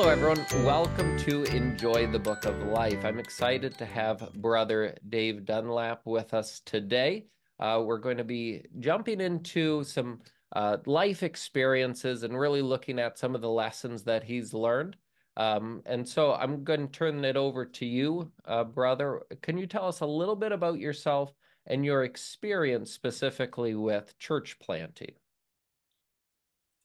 [0.00, 0.64] Hello, everyone.
[0.64, 3.04] Welcome to Enjoy the Book of Life.
[3.04, 7.26] I'm excited to have Brother Dave Dunlap with us today.
[7.58, 10.20] Uh, we're going to be jumping into some
[10.54, 14.96] uh, life experiences and really looking at some of the lessons that he's learned.
[15.36, 19.22] Um, and so I'm going to turn it over to you, uh, brother.
[19.42, 21.32] Can you tell us a little bit about yourself
[21.66, 25.14] and your experience specifically with church planting?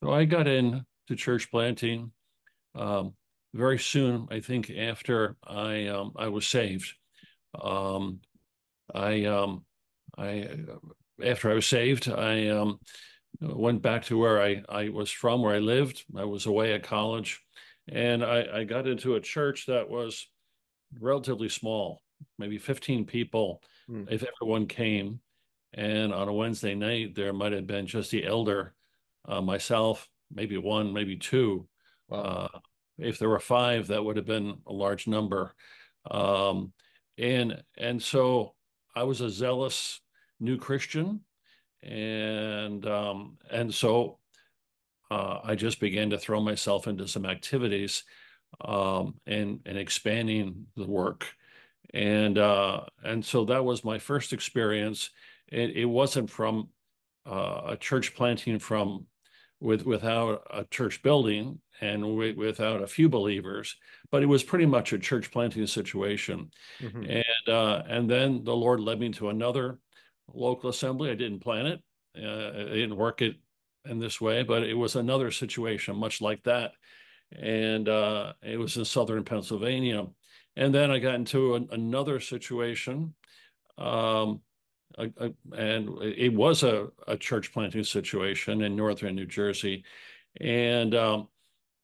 [0.02, 0.84] So I got into
[1.14, 2.10] church planting
[2.74, 3.14] um,
[3.52, 4.26] very soon.
[4.30, 6.92] I think after I um, I was saved.
[7.60, 8.20] Um,
[8.94, 9.64] I um,
[10.18, 10.48] I
[11.24, 12.80] after I was saved, I um,
[13.40, 16.04] went back to where I I was from, where I lived.
[16.16, 17.40] I was away at college,
[17.88, 20.26] and I, I got into a church that was
[21.00, 22.02] relatively small,
[22.38, 24.06] maybe 15 people, mm.
[24.10, 25.20] if everyone came.
[25.72, 28.74] And on a Wednesday night, there might have been just the elder
[29.26, 31.66] uh, myself, maybe one, maybe two.
[32.08, 32.50] Wow.
[32.54, 32.58] Uh,
[32.98, 35.52] if there were five, that would have been a large number.
[36.10, 36.72] Um,
[37.18, 38.54] and and so
[38.94, 40.00] I was a zealous
[40.40, 41.20] new Christian,
[41.82, 44.18] and um, and so
[45.10, 48.04] uh, I just began to throw myself into some activities
[48.64, 51.26] um, and and expanding the work,
[51.92, 55.10] and uh, and so that was my first experience.
[55.48, 56.68] It, it wasn't from
[57.26, 59.06] uh, a church planting from
[59.64, 63.74] with without a church building and w- without a few believers,
[64.10, 66.50] but it was pretty much a church planting situation.
[66.80, 67.04] Mm-hmm.
[67.04, 69.78] And uh, and then the Lord led me to another
[70.32, 71.10] local assembly.
[71.10, 71.82] I didn't plan it.
[72.16, 73.36] Uh, I didn't work it
[73.86, 76.72] in this way, but it was another situation much like that.
[77.32, 80.06] And uh, it was in southern Pennsylvania.
[80.56, 83.14] And then I got into an, another situation
[83.78, 84.40] um,
[84.96, 89.84] and it was a, a church planting situation in northern New Jersey,
[90.40, 91.28] and um,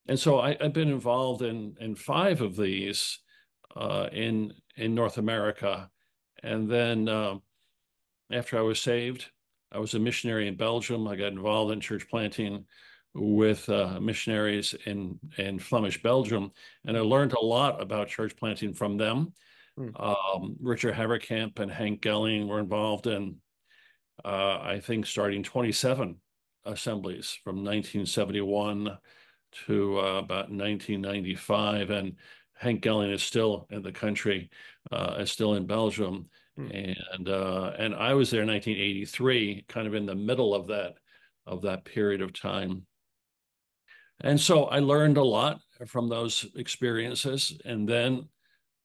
[0.09, 3.19] and so I, have been involved in in five of these
[3.77, 5.91] uh, in in North America,
[6.43, 7.43] and then um,
[8.31, 9.27] after I was saved,
[9.73, 11.07] I was a missionary in Belgium.
[11.09, 12.65] I got involved in church planting
[13.15, 16.53] with uh, missionaries in in Flemish Belgium,
[16.85, 19.33] and I learned a lot about church planting from them.
[19.81, 19.97] Hmm.
[19.97, 23.37] Um, Richard Haverkamp and Hank Gelling were involved in,
[24.25, 26.17] uh, I think, starting 27
[26.67, 28.99] assemblies from 1971
[29.67, 31.91] to uh, about 1995.
[31.91, 32.17] And
[32.59, 34.51] Hank Gelling is still in the country,
[34.93, 36.29] uh, is still in Belgium.
[36.57, 36.69] Hmm.
[36.73, 40.97] And uh, and I was there in 1983, kind of in the middle of that
[41.47, 42.87] of that period of time.
[44.23, 47.59] And so I learned a lot from those experiences.
[47.65, 48.29] And then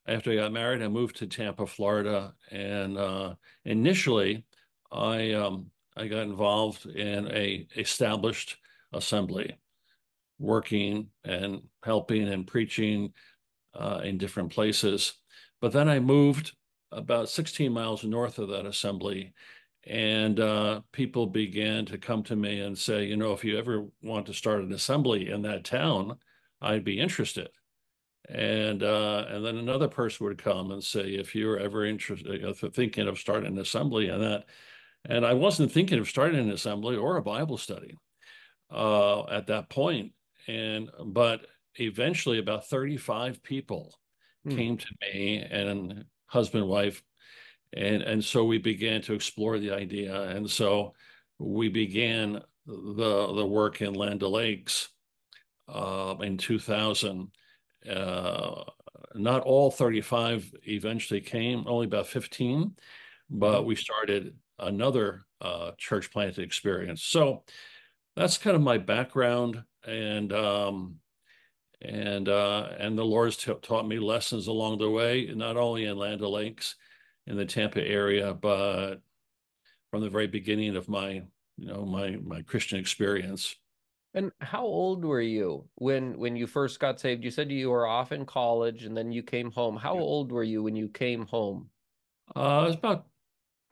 [0.07, 4.45] after I got married, I moved to Tampa, Florida, and uh, initially,
[4.91, 5.67] I um,
[5.97, 8.57] I got involved in a established
[8.93, 9.57] assembly,
[10.37, 13.13] working and helping and preaching
[13.73, 15.13] uh, in different places.
[15.59, 16.55] But then I moved
[16.91, 19.33] about 16 miles north of that assembly,
[19.87, 23.87] and uh, people began to come to me and say, you know, if you ever
[24.03, 26.17] want to start an assembly in that town,
[26.61, 27.49] I'd be interested
[28.29, 32.53] and uh, and then another person would come and say, if you're ever interested, uh,
[32.69, 34.45] thinking of starting an assembly and that,
[35.07, 37.95] and I wasn't thinking of starting an assembly or a Bible study
[38.71, 40.13] uh, at that point,
[40.47, 43.97] and but eventually about 35 people
[44.43, 44.55] hmm.
[44.55, 47.03] came to me and husband wife
[47.75, 50.21] and and so we began to explore the idea.
[50.29, 50.93] And so
[51.39, 54.89] we began the the work in Land O'Lakes
[55.67, 57.29] uh, in 2000
[57.89, 58.63] uh,
[59.13, 62.75] not all 35 eventually came, only about 15,
[63.29, 63.67] but mm-hmm.
[63.67, 67.03] we started another uh, church planted experience.
[67.03, 67.43] So
[68.15, 70.95] that's kind of my background, and um,
[71.81, 75.97] and uh, and the Lord's t- taught me lessons along the way, not only in
[75.97, 76.75] Land O'Lakes,
[77.27, 79.01] in the Tampa area, but
[79.91, 81.23] from the very beginning of my
[81.57, 83.55] you know my my Christian experience.
[84.15, 87.23] And how old were you when when you first got saved?
[87.23, 89.75] You said you were off in college and then you came home.
[89.75, 91.69] How old were you when you came home?
[92.33, 93.07] Uh, I was about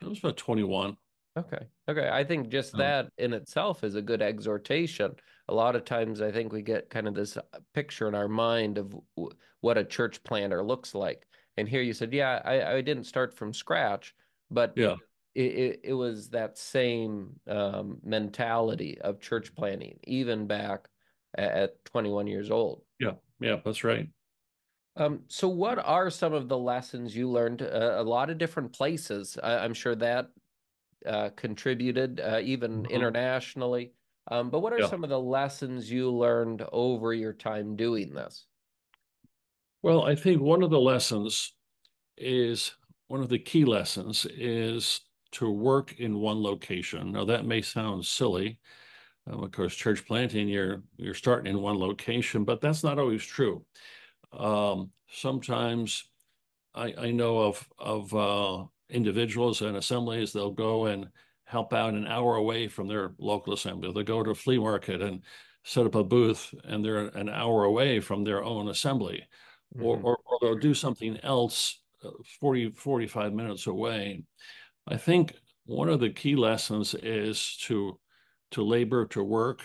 [0.02, 0.98] I was about 21.
[1.36, 1.66] Okay.
[1.88, 2.10] Okay.
[2.12, 2.78] I think just oh.
[2.78, 5.12] that in itself is a good exhortation.
[5.48, 7.42] A lot of times I think we get kind of this uh,
[7.72, 11.26] picture in our mind of w- what a church planter looks like.
[11.56, 14.14] And here you said, yeah, I, I didn't start from scratch,
[14.50, 14.96] but yeah
[15.34, 20.88] it, it, it was that same um, mentality of church planting, even back
[21.36, 22.82] at, at 21 years old.
[23.00, 24.08] Yeah, yeah, that's right.
[24.96, 27.62] Um, so, what are some of the lessons you learned?
[27.62, 29.36] Uh, a lot of different places.
[29.42, 30.28] I, am sure that
[31.04, 32.92] uh, contributed, uh, even mm-hmm.
[32.92, 33.92] internationally.
[34.30, 34.86] Um, but what are yeah.
[34.86, 38.46] some of the lessons you learned over your time doing this?
[39.82, 41.52] Well, I think one of the lessons
[42.16, 42.72] is
[43.08, 45.00] one of the key lessons is
[45.34, 47.12] to work in one location.
[47.12, 48.58] Now that may sound silly.
[49.26, 53.24] Um, of course, church planting, you're you're starting in one location, but that's not always
[53.24, 53.64] true.
[54.32, 56.04] Um, sometimes
[56.74, 61.08] I, I know of of uh, individuals and assemblies, they'll go and
[61.44, 63.92] help out an hour away from their local assembly.
[63.92, 65.22] They'll go to a flea market and
[65.62, 69.24] set up a booth, and they're an hour away from their own assembly.
[69.76, 69.86] Mm-hmm.
[69.86, 72.10] Or, or, or, they'll do something else uh,
[72.40, 74.22] 40, 45 minutes away.
[74.86, 75.34] I think
[75.66, 77.98] one of the key lessons is to
[78.50, 79.62] to labor, to work,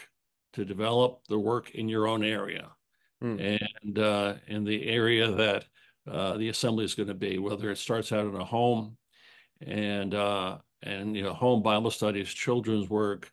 [0.54, 2.70] to develop the work in your own area,
[3.24, 3.60] mm.
[3.84, 5.66] and uh, in the area that
[6.10, 8.98] uh, the assembly is going to be, whether it starts out in a home,
[9.62, 13.30] and uh, and you know home Bible studies, children's work,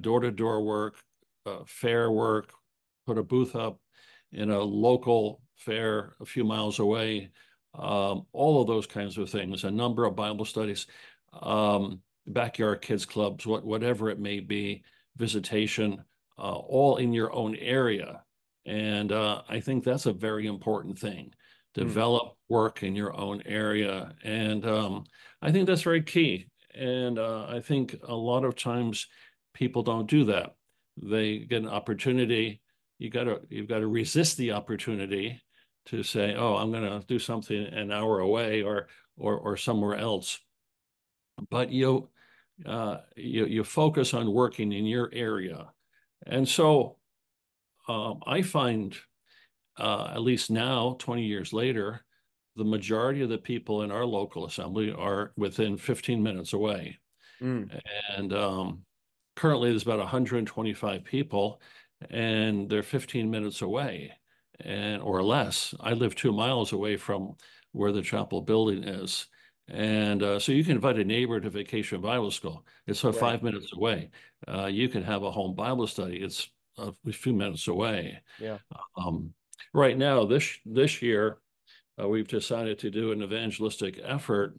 [0.00, 0.96] door to door work,
[1.46, 2.52] uh, fair work,
[3.06, 3.78] put a booth up
[4.32, 7.30] in a local fair a few miles away,
[7.74, 10.86] um, all of those kinds of things, a number of Bible studies,
[11.40, 14.84] um, backyard kids clubs, what, whatever it may be,
[15.16, 16.04] visitation,
[16.38, 18.22] uh, all in your own area.
[18.66, 21.32] And uh, I think that's a very important thing.
[21.74, 21.82] Hmm.
[21.82, 22.34] Develop mm.
[22.48, 24.14] work in your own area.
[24.22, 25.04] And um,
[25.42, 26.46] I think that's very key.
[26.74, 29.06] And uh, I think a lot of times
[29.52, 30.54] people don't do that.
[31.00, 32.60] They get an opportunity.
[32.98, 35.42] You gotta you've got to resist the opportunity
[35.86, 39.96] to say, "Oh, I'm going to do something an hour away or or or somewhere
[39.96, 40.38] else."
[41.50, 42.08] But you
[42.64, 45.72] uh, you you focus on working in your area,
[46.26, 46.96] and so
[47.88, 48.96] um, I find,
[49.78, 52.00] uh, at least now, 20 years later,
[52.56, 56.98] the majority of the people in our local assembly are within 15 minutes away,
[57.42, 57.68] mm.
[58.16, 58.84] and um,
[59.36, 61.60] currently there's about 125 people,
[62.10, 64.12] and they're 15 minutes away
[64.60, 65.74] and or less.
[65.80, 67.36] I live two miles away from
[67.72, 69.26] where the chapel building is.
[69.68, 72.64] And uh, so you can invite a neighbor to Vacation Bible School.
[72.86, 73.14] It's right.
[73.14, 74.10] five minutes away.
[74.46, 76.16] Uh, you can have a home Bible study.
[76.16, 78.20] It's a few minutes away.
[78.38, 78.58] Yeah.
[78.96, 79.32] Um,
[79.72, 81.38] right now, this this year,
[82.00, 84.58] uh, we've decided to do an evangelistic effort,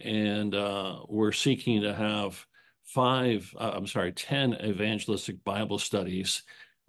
[0.00, 2.46] and uh, we're seeking to have
[2.84, 3.52] five.
[3.58, 6.42] Uh, I'm sorry, ten evangelistic Bible studies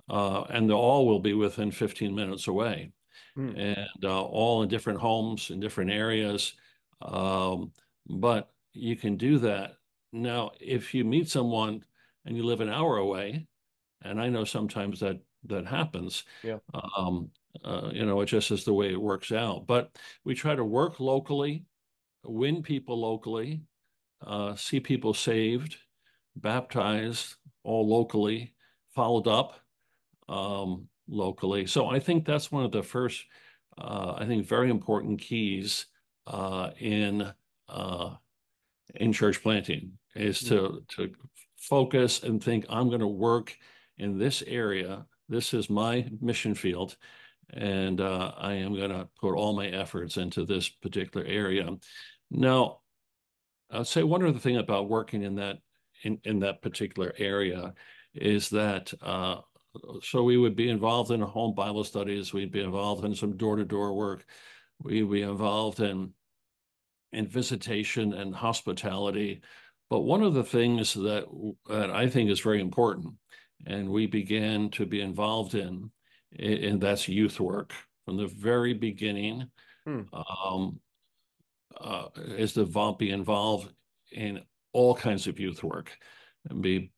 [0.09, 2.91] uh, and all will be within 15 minutes away,
[3.37, 3.57] mm.
[3.57, 6.53] and uh, all in different homes in different areas.
[7.01, 7.71] Um,
[8.07, 9.73] but you can do that
[10.13, 11.83] now if you meet someone
[12.25, 13.47] and you live an hour away,
[14.03, 16.23] and I know sometimes that that happens.
[16.43, 16.57] Yeah.
[16.97, 17.29] Um,
[17.63, 19.65] uh, you know, it just is the way it works out.
[19.65, 21.65] But we try to work locally,
[22.23, 23.61] win people locally,
[24.25, 25.77] uh, see people saved,
[26.35, 28.53] baptized, all locally,
[28.93, 29.59] followed up
[30.29, 31.65] um, locally.
[31.67, 33.23] So I think that's one of the first,
[33.77, 35.85] uh, I think, very important keys
[36.27, 37.31] uh, in
[37.69, 38.15] uh,
[38.95, 41.03] in church planting is to mm-hmm.
[41.03, 41.13] to
[41.57, 43.55] focus and think I'm going to work
[43.97, 45.05] in this area.
[45.27, 46.97] This is my mission field,
[47.51, 51.69] and uh, I am going to put all my efforts into this particular area.
[52.29, 52.79] Now,
[53.71, 55.57] I'd say one other thing about working in that
[56.03, 57.73] in, in that particular area
[58.13, 59.41] is that uh,
[60.01, 62.33] so we would be involved in home Bible studies.
[62.33, 64.25] We'd be involved in some door-to-door work.
[64.81, 66.13] We'd be involved in
[67.13, 69.41] in visitation and hospitality.
[69.89, 71.25] But one of the things that,
[71.69, 73.13] that I think is very important,
[73.65, 75.91] and we began to be involved in,
[76.37, 77.73] and that's youth work
[78.03, 79.49] from the very beginning.
[79.85, 80.01] Hmm.
[80.13, 80.79] Um,
[81.79, 83.71] uh, is to be involved
[84.11, 84.41] in
[84.73, 85.91] all kinds of youth work
[86.49, 86.91] and be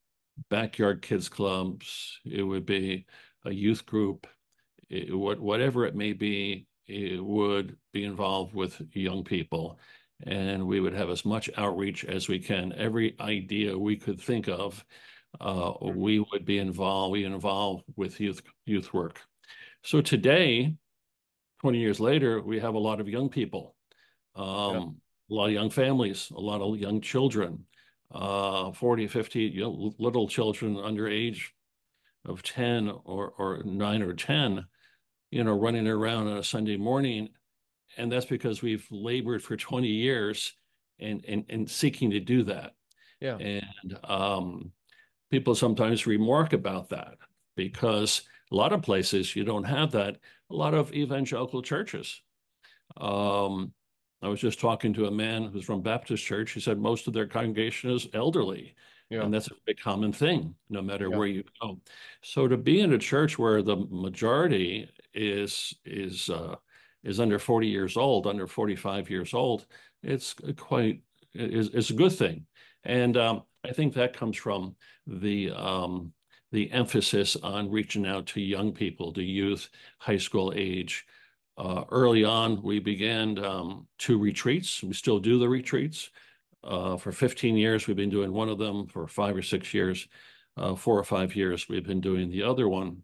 [0.50, 3.06] backyard kids clubs, it would be
[3.46, 4.28] a youth group,
[4.90, 9.80] it, what, whatever it may be, it would be involved with young people.
[10.26, 12.74] And we would have as much outreach as we can.
[12.74, 14.84] Every idea we could think of,
[15.40, 19.22] uh, we would be involved, we involved with youth youth work.
[19.84, 20.74] So today,
[21.62, 23.76] 20 years later, we have a lot of young people,
[24.36, 24.80] um, yeah.
[25.30, 27.66] a lot of young families, a lot of young children
[28.14, 31.54] uh, 40, 50 you know, little children under age
[32.26, 34.66] of 10 or, or 9 or 10,
[35.32, 37.30] you know, running around on a Sunday morning.
[37.98, 40.54] And that's because we've labored for 20 years
[41.00, 42.74] and, and, and seeking to do that.
[43.20, 43.38] Yeah.
[43.38, 44.72] And um,
[45.32, 47.16] people sometimes remark about that
[47.56, 48.22] because
[48.52, 50.18] a lot of places you don't have that.
[50.50, 52.22] A lot of evangelical churches.
[52.96, 53.74] Um,
[54.22, 56.52] I was just talking to a man who's from Baptist church.
[56.52, 58.76] He said most of their congregation is elderly.
[59.10, 59.24] Yeah.
[59.24, 61.18] And that's a very common thing, no matter yeah.
[61.18, 61.80] where you go.
[62.24, 66.56] So to be in a church where the majority is is uh,
[67.04, 69.66] is under 40 years old, under 45 years old,
[70.04, 71.02] it's quite
[71.34, 72.46] is it's a good thing.
[72.84, 76.12] And um, I think that comes from the um,
[76.52, 79.70] the emphasis on reaching out to young people, to youth,
[80.00, 81.06] high school age.
[81.58, 84.84] Uh, early on, we began um, two retreats.
[84.84, 86.12] We still do the retreats.
[86.64, 88.88] Uh, for 15 years, we've been doing one of them.
[88.88, 90.08] For five or six years,
[90.56, 93.04] uh, four or five years, we've been doing the other one.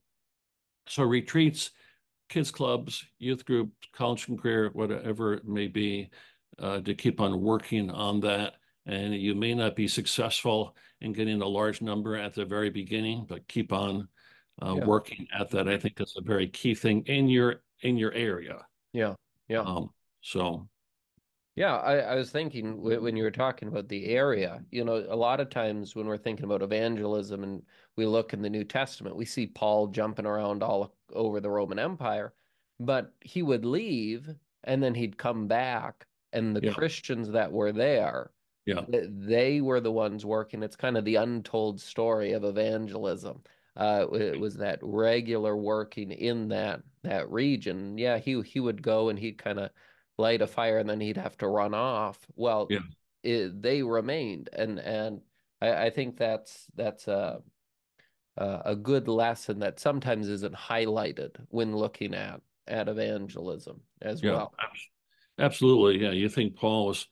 [0.88, 1.72] So retreats,
[2.30, 6.10] kids clubs, youth groups, college and career, whatever it may be,
[6.60, 8.56] uh, to keep on working on that.
[8.86, 13.26] And you may not be successful in getting a large number at the very beginning,
[13.28, 14.10] but keep on
[14.62, 14.86] uh, yeah.
[14.86, 15.68] working at that.
[15.68, 18.66] I think that's a very key thing in your in your area.
[18.92, 19.14] Yeah,
[19.48, 19.62] yeah.
[19.62, 20.68] Um, so
[21.56, 25.16] yeah, I, I was thinking when you were talking about the area, you know, a
[25.16, 27.62] lot of times when we're thinking about evangelism and
[27.96, 31.78] we look in the New Testament, we see Paul jumping around all over the Roman
[31.78, 32.34] Empire,
[32.80, 36.74] but he would leave and then he'd come back, and the yeah.
[36.74, 38.32] Christians that were there,
[38.66, 40.64] yeah, they were the ones working.
[40.64, 43.42] It's kind of the untold story of evangelism.
[43.76, 47.98] Uh, it was that regular working in that that region.
[47.98, 49.72] Yeah, he he would go and he'd kind of
[50.18, 52.20] light a fire and then he'd have to run off.
[52.36, 52.80] Well, yeah.
[53.24, 55.22] it, they remained, and and
[55.62, 57.42] I, I think that's that's a
[58.38, 64.54] a good lesson that sometimes isn't highlighted when looking at at evangelism as yeah, well.
[65.40, 66.12] Absolutely, yeah.
[66.12, 67.08] You think Paul was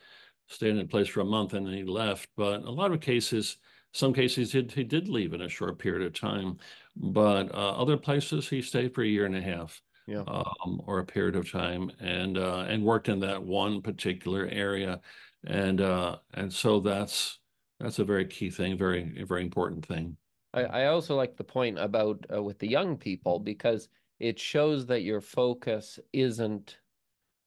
[0.48, 3.58] staying in place for a month and then he left, but a lot of cases,
[3.94, 6.58] some cases he, he did leave in a short period of time,
[6.96, 10.24] but uh, other places he stayed for a year and a half yeah.
[10.28, 15.00] um, or a period of time, and uh, and worked in that one particular area,
[15.46, 17.40] and uh, and so that's
[17.80, 20.18] that's a very key thing, very very important thing.
[20.54, 24.86] I, I also like the point about uh, with the young people because it shows
[24.88, 26.78] that your focus isn't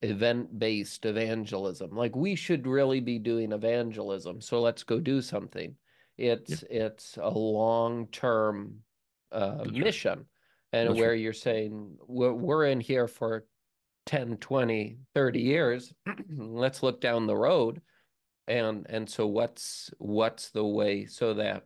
[0.02, 1.90] event based evangelism.
[1.90, 5.76] Like we should really be doing evangelism, so let's go do something.
[6.16, 6.86] It's yeah.
[6.86, 8.76] it's a long term
[9.32, 10.26] uh, mission
[10.74, 11.20] and That's where right.
[11.20, 13.44] you're saying we're, we're in here for
[14.06, 15.92] 10 20 30 years
[16.36, 17.80] let's look down the road
[18.48, 21.64] and and so what's what's the way so that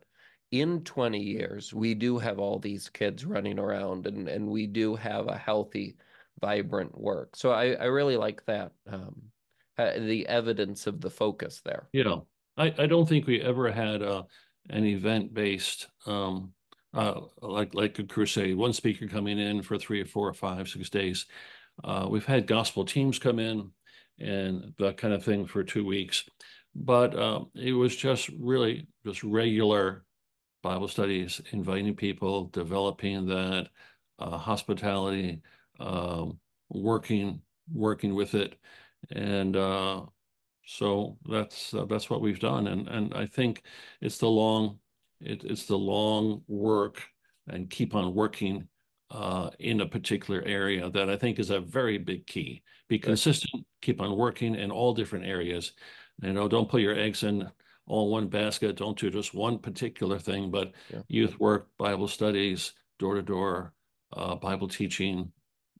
[0.50, 4.94] in 20 years we do have all these kids running around and and we do
[4.94, 5.96] have a healthy
[6.40, 9.14] vibrant work so i i really like that um
[9.78, 12.26] uh, the evidence of the focus there you know
[12.58, 14.22] i i don't think we ever had uh,
[14.70, 16.52] an event based um
[16.94, 20.68] uh, like like a crusade, one speaker coming in for three or four or five,
[20.68, 21.26] six days.
[21.84, 23.70] Uh, we've had gospel teams come in
[24.18, 26.24] and that kind of thing for two weeks,
[26.74, 30.04] but um, it was just really just regular
[30.62, 33.68] Bible studies, inviting people, developing that
[34.18, 35.40] uh, hospitality,
[35.78, 36.38] um,
[36.68, 38.58] working working with it,
[39.12, 40.02] and uh,
[40.70, 43.62] so that's uh, that's what we've done, and and I think
[44.02, 44.78] it's the long
[45.18, 47.02] it, it's the long work
[47.48, 48.68] and keep on working
[49.10, 52.62] uh, in a particular area that I think is a very big key.
[52.86, 55.72] Be consistent, keep on working in all different areas.
[56.20, 57.48] You know, don't put your eggs in
[57.86, 58.76] all one basket.
[58.76, 61.00] Don't do just one particular thing, but yeah.
[61.08, 63.72] youth work, Bible studies, door to door,
[64.42, 65.32] Bible teaching,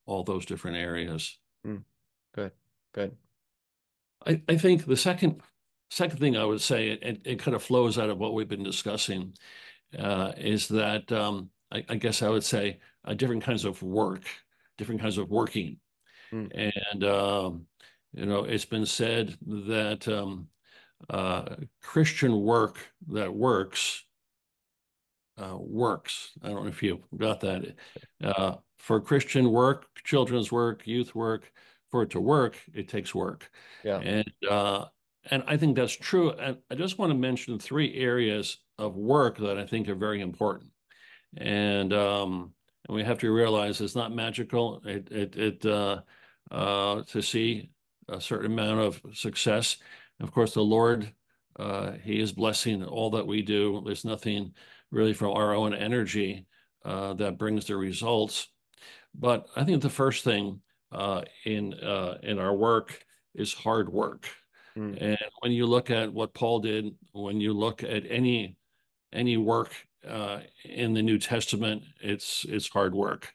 [0.06, 1.38] all those different areas.
[1.66, 1.82] Mm.
[2.34, 2.52] Good,
[2.94, 3.14] good.
[4.26, 5.42] I, I think the second
[5.90, 8.62] Second thing I would say, it, it kind of flows out of what we've been
[8.62, 9.32] discussing,
[9.98, 14.24] uh, is that um, I, I, guess I would say uh, different kinds of work,
[14.76, 15.78] different kinds of working.
[16.30, 16.72] Mm.
[16.92, 17.66] And, um,
[18.12, 20.48] you know, it's been said that um,
[21.08, 24.04] uh, Christian work that works
[25.38, 26.32] uh, works.
[26.42, 27.76] I don't know if you got that.
[28.22, 31.50] Uh, for Christian work, children's work, youth work,
[31.90, 33.50] for it to work, it takes work.
[33.84, 33.98] Yeah.
[33.98, 34.86] And uh,
[35.30, 36.30] and I think that's true.
[36.30, 40.20] And I just want to mention three areas of work that I think are very
[40.20, 40.70] important.
[41.36, 42.52] And, um,
[42.86, 44.80] and we have to realize it's not magical.
[44.84, 46.00] It, it, it uh,
[46.50, 47.70] uh, to see
[48.08, 49.76] a certain amount of success.
[50.20, 51.12] Of course, the Lord,
[51.58, 53.82] uh, He is blessing all that we do.
[53.84, 54.54] There's nothing
[54.90, 56.46] really from our own energy
[56.84, 58.48] uh, that brings the results.
[59.14, 60.60] But I think the first thing
[60.92, 63.04] uh, in uh, in our work
[63.34, 64.28] is hard work.
[64.76, 64.96] Mm.
[65.00, 68.56] And when you look at what Paul did, when you look at any
[69.12, 69.72] any work
[70.06, 73.32] uh, in the New Testament, it's it's hard work.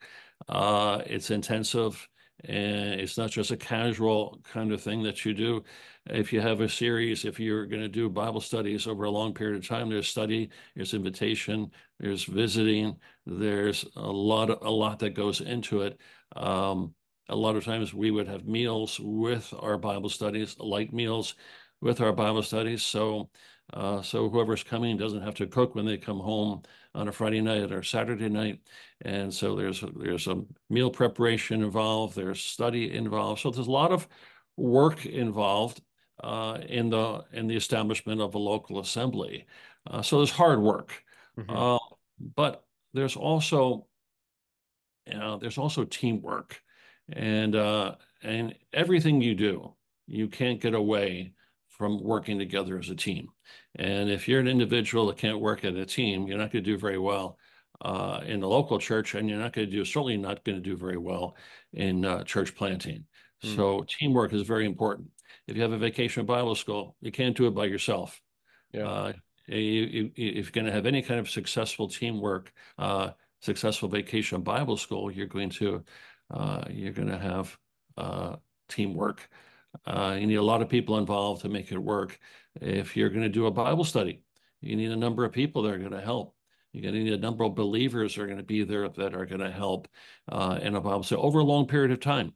[0.48, 2.08] Uh, it's intensive,
[2.44, 5.64] and it's not just a casual kind of thing that you do.
[6.06, 9.34] If you have a series, if you're going to do Bible studies over a long
[9.34, 15.12] period of time, there's study, there's invitation, there's visiting, there's a lot a lot that
[15.12, 16.00] goes into it.
[16.36, 16.94] Um,
[17.30, 21.36] a lot of times we would have meals with our Bible studies, light meals
[21.82, 22.84] with our Bible studies.
[22.84, 23.30] So,
[23.74, 26.64] uh, so whoever's coming doesn't have to cook when they come home
[26.94, 28.60] on a Friday night or Saturday night.
[29.02, 32.16] And so there's a, there's a meal preparation involved.
[32.16, 33.42] There's study involved.
[33.42, 34.08] So there's a lot of
[34.58, 35.82] work involved
[36.24, 39.48] uh, in the in the establishment of a local assembly.
[39.88, 41.04] Uh, so there's hard work,
[41.38, 41.80] mm -hmm.
[42.36, 42.64] but
[42.94, 43.88] there's also
[45.08, 46.62] you know, there's also teamwork,
[47.12, 49.74] and uh, and everything you do,
[50.08, 51.34] you can't get away
[51.70, 53.28] from working together as a team.
[53.76, 56.72] And if you're an individual that can't work at a team, you're not going to
[56.72, 57.38] do very well
[57.82, 60.62] uh, in the local church, and you're not going to do certainly not going to
[60.62, 61.36] do very well
[61.74, 63.06] in uh, church planting.
[63.44, 63.56] Mm.
[63.56, 65.10] So teamwork is very important.
[65.48, 68.22] If you have a vacation Bible school, you can't do it by yourself.
[68.72, 68.88] Yeah.
[68.88, 69.14] Uh,
[69.48, 73.10] you, if you're going to have any kind of successful teamwork, uh,
[73.42, 75.84] successful vacation Bible school, you're going to
[76.70, 77.58] you're going to have
[77.98, 78.36] uh,
[78.70, 79.30] teamwork.
[79.86, 82.20] Uh, you need a lot of people involved to make it work.
[82.62, 84.22] If you're going to do a Bible study,
[84.62, 86.36] you need a number of people that are going to help.
[86.72, 89.16] You're going to need a number of believers that are going to be there that
[89.16, 89.88] are going to help
[90.32, 92.34] uh, in a Bible study over a long period of time,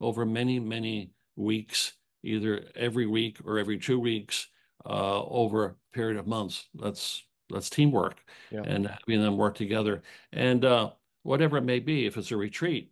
[0.00, 1.92] over many, many weeks,
[2.24, 4.48] either every week or every two weeks,
[4.84, 6.68] uh, over a period of months.
[6.74, 8.16] That's that's teamwork
[8.50, 8.62] yeah.
[8.64, 10.02] and having them work together.
[10.32, 10.90] And uh,
[11.22, 12.90] whatever it may be, if it's a retreat,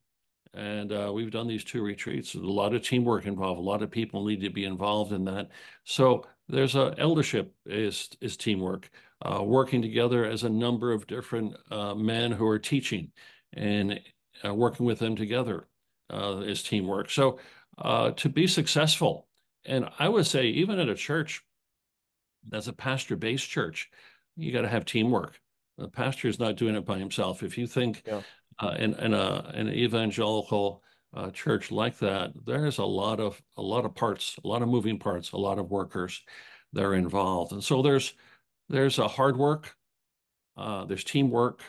[0.55, 3.59] and uh, we've done these two retreats, there's a lot of teamwork involved.
[3.59, 5.49] A lot of people need to be involved in that.
[5.85, 8.91] So there's a eldership is is teamwork,
[9.23, 13.11] uh, working together as a number of different uh, men who are teaching,
[13.53, 14.01] and
[14.45, 15.67] uh, working with them together
[16.13, 17.11] uh, is teamwork.
[17.11, 17.39] So
[17.79, 19.27] uh, to be successful,
[19.65, 21.43] and I would say even at a church
[22.49, 23.91] that's a pastor-based church,
[24.37, 25.41] you got to have teamwork.
[25.79, 27.43] The pastor is not doing it by himself.
[27.43, 28.21] If you think yeah.
[28.59, 30.83] Uh, in, in a, an evangelical
[31.15, 34.69] uh, church like that, there's a lot of a lot of parts, a lot of
[34.69, 36.23] moving parts, a lot of workers
[36.73, 38.15] that are involved, and so there's
[38.69, 39.75] there's a hard work,
[40.57, 41.63] uh, there's teamwork,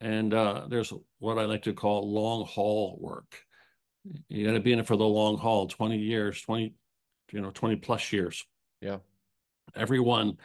[0.00, 3.36] and uh, there's what I like to call long haul work.
[4.28, 6.74] You got to be in it for the long haul, 20 years, 20,
[7.32, 8.46] you know, 20 plus years.
[8.80, 8.98] Yeah.
[9.76, 10.38] Everyone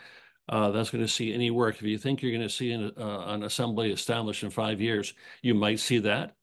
[0.47, 1.75] uh, that's going to see any work.
[1.75, 5.13] If you think you're going to see an, uh, an, assembly established in five years,
[5.41, 6.35] you might see that.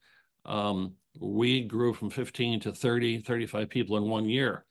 [0.45, 4.65] Um, we grew from 15 to 30, 35 people in one year.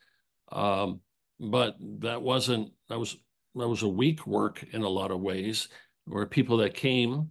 [0.52, 1.00] Um,
[1.40, 3.16] but that wasn't, that was,
[3.56, 5.70] that was a weak work in a lot of ways,
[6.06, 7.30] where people that came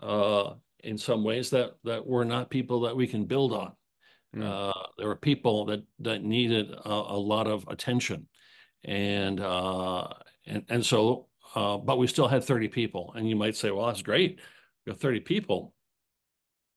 [0.00, 3.72] uh, in some ways that, that were not people that we can build on.
[4.34, 4.72] Mm.
[4.96, 8.26] there were people that, that needed a, a lot of attention.
[8.82, 10.08] And, uh,
[10.46, 13.12] and, and so uh, but we still had 30 people.
[13.16, 14.40] And you might say, well, that's great.
[14.86, 15.74] You have 30 people.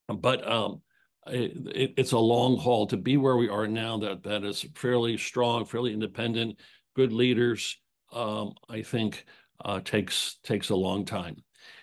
[0.08, 0.82] But um,
[1.28, 4.66] it, it, it's a long haul to be where we are now that that is
[4.76, 6.60] fairly strong, fairly independent,
[6.96, 7.78] good leaders,
[8.14, 9.26] um, I think
[9.64, 11.38] uh, takes takes a long time.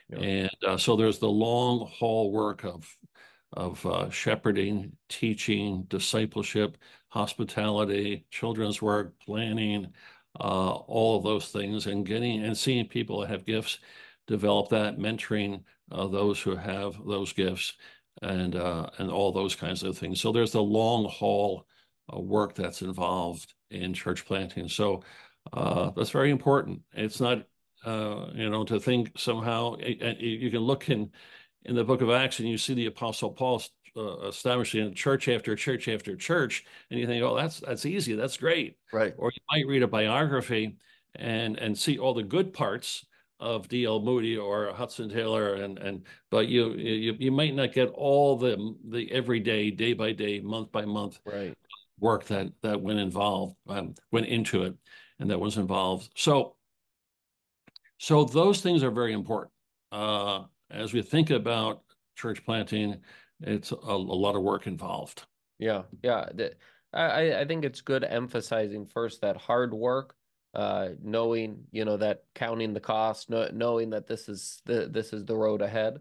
[0.09, 0.19] Yeah.
[0.19, 2.89] And uh, so there's the long haul work of
[3.55, 6.79] of uh, shepherding, teaching, discipleship,
[7.09, 9.89] hospitality, children's work, planning,
[10.40, 13.79] uh, all of those things and getting and seeing people that have gifts
[14.27, 17.75] develop that, mentoring uh, those who have those gifts
[18.23, 20.21] and uh, and all those kinds of things.
[20.21, 21.66] So there's the long haul
[22.12, 24.68] uh, work that's involved in church planting.
[24.68, 25.03] So
[25.53, 26.83] uh, that's very important.
[26.92, 27.45] It's not
[27.85, 31.11] uh, you know to think somehow you can look in
[31.64, 33.62] in the book of Acts and you see the apostle Paul
[33.97, 38.37] uh, establishing church after church after church, and you think, oh, that's that's easy, that's
[38.37, 39.15] great, right?
[39.17, 40.77] Or you might read a biography
[41.15, 43.05] and and see all the good parts
[43.41, 44.01] of D.L.
[44.01, 48.77] Moody or Hudson Taylor, and and but you you you might not get all the
[48.89, 51.55] the everyday, day by day, month by month, right.
[51.99, 54.75] work that that went involved um, went into it,
[55.19, 56.11] and that was involved.
[56.17, 56.57] So
[57.99, 59.53] so those things are very important
[59.93, 61.83] uh, as we think about
[62.17, 63.01] church planting
[63.43, 65.25] it's a, a lot of work involved.
[65.59, 66.27] Yeah, yeah.
[66.93, 70.15] I I think it's good emphasizing first that hard work,
[70.55, 75.13] uh, knowing you know that counting the cost, know, knowing that this is the this
[75.13, 76.01] is the road ahead.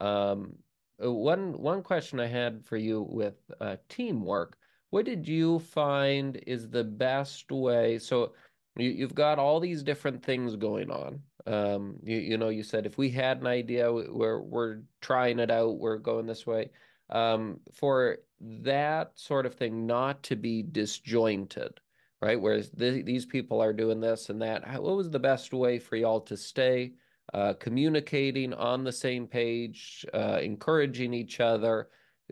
[0.00, 0.54] Um,
[0.98, 4.56] one one question I had for you with uh, teamwork.
[4.90, 7.98] What did you find is the best way?
[7.98, 8.32] So
[8.80, 11.22] you, you've got all these different things going on.
[11.46, 15.50] Um, you, you know, you said if we had an idea, we're we're trying it
[15.50, 16.70] out, we're going this way.
[17.08, 21.80] Um, for that sort of thing not to be disjointed,
[22.22, 22.40] right?
[22.40, 24.62] Whereas th these people are doing this and that.
[24.82, 26.92] What was the best way for y'all to stay
[27.32, 31.88] uh, communicating on the same page, uh, encouraging each other,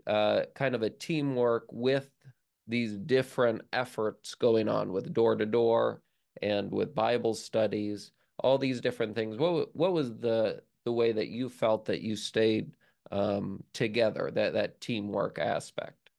[0.06, 2.10] uh, kind of a teamwork with
[2.66, 6.02] these different efforts going on with door to door
[6.42, 9.36] and with Bible studies, all these different things.
[9.36, 12.72] What what was the the way that you felt that you stayed
[13.10, 16.10] um, together, that that teamwork aspect?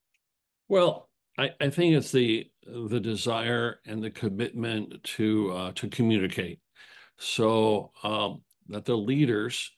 [0.67, 6.59] Well, I, I think it's the the desire and the commitment to uh, to communicate.
[7.17, 9.71] So um, that the leaders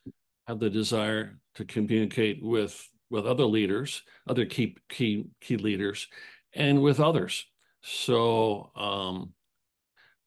[0.47, 6.07] have the desire to communicate with with other leaders, other key key key leaders,
[6.53, 7.45] and with others.
[7.81, 9.33] So um,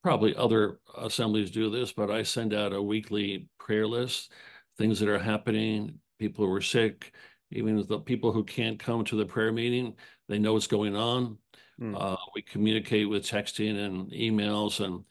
[0.05, 4.31] probably other assemblies do this, but I send out a weekly prayer list,
[4.77, 7.15] things that are happening, people who are sick,
[7.51, 9.95] even the people who can't come to the prayer meeting,
[10.29, 11.39] they know what's going on.
[11.81, 11.97] Mm.
[11.99, 15.05] Uh, we communicate with texting and emails and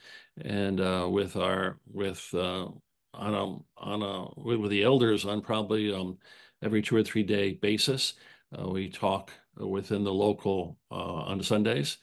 [0.45, 2.67] and uh, with our with uh,
[3.15, 6.19] on a on a with, with, the elders on probably um,
[6.61, 8.13] every two or three day basis.
[8.55, 11.97] Uh, we talk within the local uh, on Sundays.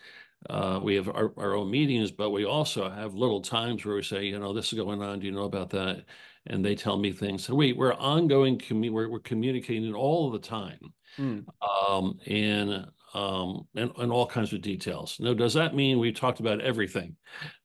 [0.48, 4.02] Uh, we have our, our own meetings, but we also have little times where we
[4.02, 5.20] say, you know, this is going on.
[5.20, 6.04] Do you know about that?
[6.46, 7.44] And they tell me things.
[7.44, 8.58] So we we're ongoing.
[8.58, 10.80] Commu- we're, we're communicating all the time.
[11.18, 11.44] Mm.
[11.62, 15.16] Um, and um, and, and all kinds of details.
[15.20, 17.16] Now, does that mean we talked about everything?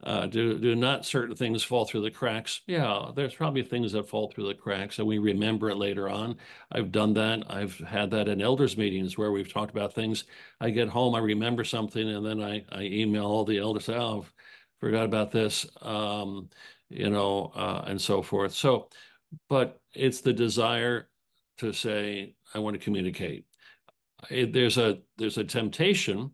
[0.04, 2.62] Uh, do, do not certain things fall through the cracks?
[2.68, 6.38] Yeah, there's probably things that fall through the cracks and we remember it later on.
[6.72, 7.44] I've done that.
[7.50, 10.24] I've had that in elders meetings where we've talked about things.
[10.60, 14.26] I get home, I remember something, and then I, I email all the elders, oh,
[14.80, 16.50] forgot about this, um,
[16.90, 18.54] you know, uh, and so forth.
[18.54, 18.90] So,
[19.50, 21.08] but it's the desire
[21.58, 23.46] to say, I want to communicate
[24.30, 26.32] there's a there's a temptation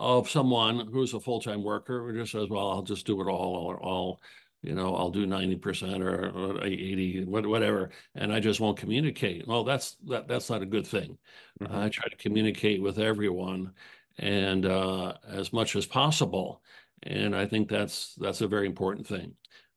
[0.00, 3.54] of someone who's a full-time worker who just says, well, I'll just do it all,
[3.54, 4.18] or I'll,
[4.62, 9.46] you know, I'll do 90% or, or 80, whatever, and I just won't communicate.
[9.46, 11.18] Well, that's that that's not a good thing.
[11.60, 11.76] Mm-hmm.
[11.76, 13.72] I try to communicate with everyone
[14.18, 16.62] and uh, as much as possible.
[17.02, 19.34] And I think that's that's a very important thing.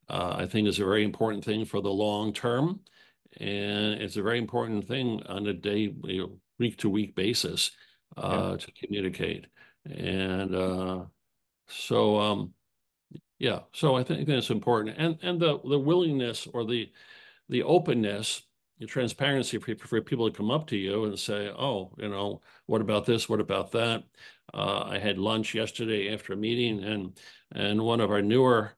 [0.10, 2.82] Uh, I think it's a very important thing for the long term,
[3.40, 7.72] and it's a very important thing on a day, you know, week to week basis
[8.18, 8.58] uh, yeah.
[8.58, 9.48] to communicate.
[9.86, 11.06] And uh,
[11.68, 12.54] so, um,
[13.40, 16.92] yeah, so I think that's important, and and the the willingness or the
[17.50, 18.44] the openness,
[18.80, 22.42] the transparency for, for people to come up to you and say, oh, you know,
[22.68, 23.28] what about this?
[23.28, 24.04] What about that?
[24.54, 27.18] Uh, I had lunch yesterday after a meeting, and
[27.52, 28.78] and one of our newer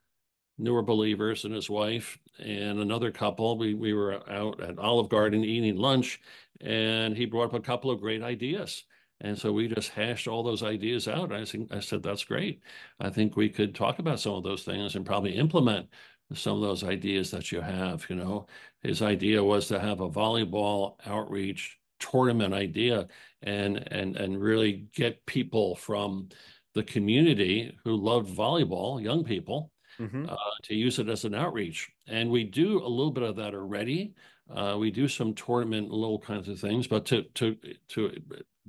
[0.58, 3.58] newer believers and his wife and another couple.
[3.58, 6.22] We we were out at Olive Garden eating lunch,
[6.62, 8.84] and he brought up a couple of great ideas.
[9.22, 11.32] And so we just hashed all those ideas out.
[11.32, 12.62] I think I said that's great.
[13.00, 15.88] I think we could talk about some of those things and probably implement
[16.34, 18.06] some of those ideas that you have.
[18.10, 18.48] You know,
[18.82, 23.08] his idea was to have a volleyball outreach tournament idea
[23.42, 26.30] and and and really get people from
[26.74, 30.26] the community who loved volleyball, young people, mm-hmm.
[30.30, 31.90] uh, to use it as an outreach.
[32.08, 34.14] And we do a little bit of that already.
[34.54, 37.58] Uh, we do some tournament little kinds of things, but to to
[37.90, 38.12] to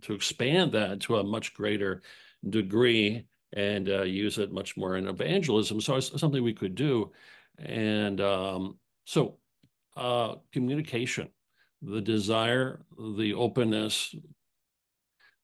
[0.02, 2.02] to expand that to a much greater
[2.48, 5.80] degree and uh, use it much more in evangelism.
[5.80, 7.12] So it's something we could do.
[7.58, 9.38] And um, so
[9.96, 11.28] uh, communication,
[11.82, 12.80] the desire,
[13.16, 14.14] the openness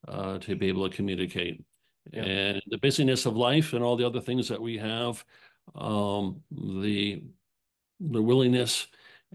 [0.08, 1.62] uh, to be able to communicate.
[2.12, 2.22] Yeah.
[2.22, 5.24] And the busyness of life and all the other things that we have
[5.74, 7.22] um, the
[8.00, 8.88] the willingness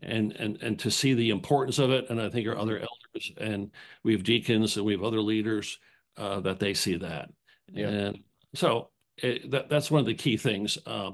[0.04, 2.10] and and and to see the importance of it.
[2.10, 3.72] And I think our other elders and
[4.04, 5.80] we have deacons and we have other leaders
[6.18, 7.30] uh, that they see that.
[7.72, 7.88] Yeah.
[7.88, 8.20] And
[8.56, 10.78] so it, that that's one of the key things.
[10.86, 11.12] Uh,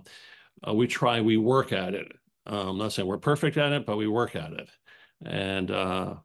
[0.67, 2.11] uh, we try, we work at it.
[2.45, 4.69] Um, I'm not saying we're perfect at it, but we work at it.
[5.25, 6.15] And uh,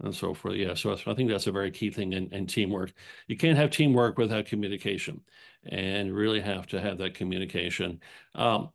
[0.00, 0.56] and so forth.
[0.56, 2.92] Yeah, so I think that's a very key thing in, in teamwork.
[3.26, 5.20] You can't have teamwork without communication,
[5.66, 8.00] and really have to have that communication.
[8.34, 8.70] Um,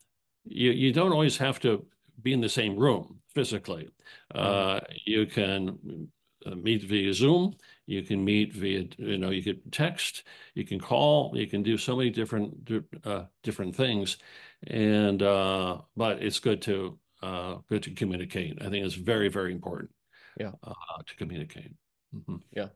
[0.46, 1.86] you you don't always have to
[2.22, 3.90] be in the same room physically.
[4.34, 4.94] Uh, mm-hmm.
[5.06, 6.10] you can
[6.46, 7.56] uh, meet via Zoom.
[7.86, 10.24] You can meet via you know you can text.
[10.56, 11.32] You can call.
[11.36, 12.70] You can do so many different
[13.04, 14.18] uh, different things,
[14.68, 18.62] and uh, but it's good to uh, good to communicate.
[18.62, 19.92] I think it's very very important
[20.40, 20.74] yeah uh,
[21.06, 21.72] to communicate
[22.16, 22.38] mm-hmm.
[22.52, 22.68] yeah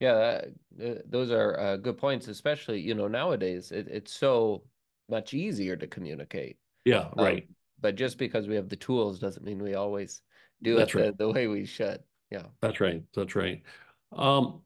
[0.00, 0.42] yeah
[0.82, 4.62] uh, those are uh, good points especially you know nowadays it, it's so
[5.08, 7.48] much easier to communicate yeah um, right
[7.80, 10.22] but just because we have the tools doesn't mean we always
[10.62, 11.18] do that's it right.
[11.18, 12.42] the, the, way we should yeah.
[12.60, 13.62] That's right that's right.
[14.12, 14.60] Um,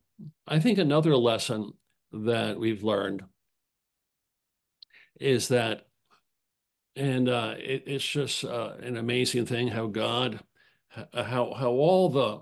[0.47, 1.73] i think another lesson
[2.13, 3.23] that we've learned
[5.21, 5.87] is that
[6.95, 10.41] and uh, it, it's just uh, an amazing thing how god
[11.15, 12.41] how how all the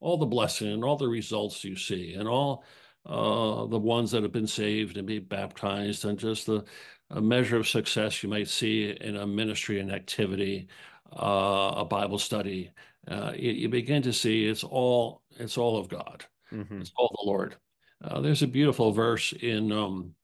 [0.00, 2.64] all the blessing and all the results you see and all
[3.06, 6.64] uh, the ones that have been saved and be baptized, and just the
[7.10, 10.68] a measure of success you might see in a ministry and activity,
[11.12, 12.70] uh, a Bible study.
[13.08, 16.24] Uh, you, you, begin to see it's all it's all of God.
[16.52, 16.82] Mm-hmm.
[16.82, 17.56] It's all the Lord.
[18.02, 20.14] Uh, there's a beautiful verse in um,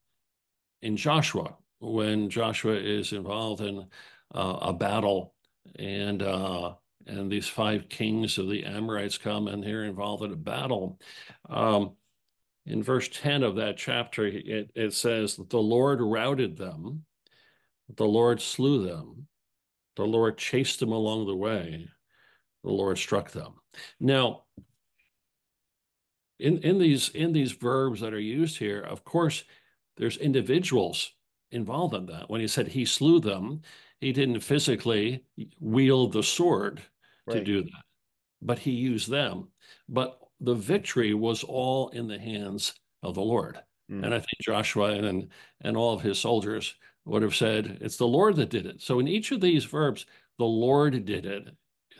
[0.81, 3.85] in Joshua when Joshua is involved in
[4.33, 5.33] uh, a battle
[5.77, 6.75] and uh,
[7.07, 10.99] and these five kings of the Amorites come and they're involved in a battle.
[11.49, 11.93] Um,
[12.65, 17.05] in verse 10 of that chapter, it, it says that the Lord routed them,
[17.95, 19.27] the Lord slew them,
[19.95, 21.87] the Lord chased them along the way,
[22.63, 23.53] the Lord struck them.
[23.99, 24.43] Now,
[26.39, 29.43] in, in these in these verbs that are used here, of course,
[29.95, 31.13] there's individuals
[31.51, 32.29] involved in that.
[32.29, 33.61] When he said he slew them,
[33.99, 35.23] he didn't physically
[35.59, 36.81] wield the sword
[37.27, 37.35] right.
[37.35, 37.83] to do that,
[38.41, 39.49] but he used them.
[39.87, 43.59] But the victory was all in the hands of the Lord.
[43.91, 44.03] Mm.
[44.05, 45.29] And I think Joshua and,
[45.61, 48.81] and all of his soldiers would have said, it's the Lord that did it.
[48.81, 50.05] So in each of these verbs,
[50.37, 51.47] the Lord did it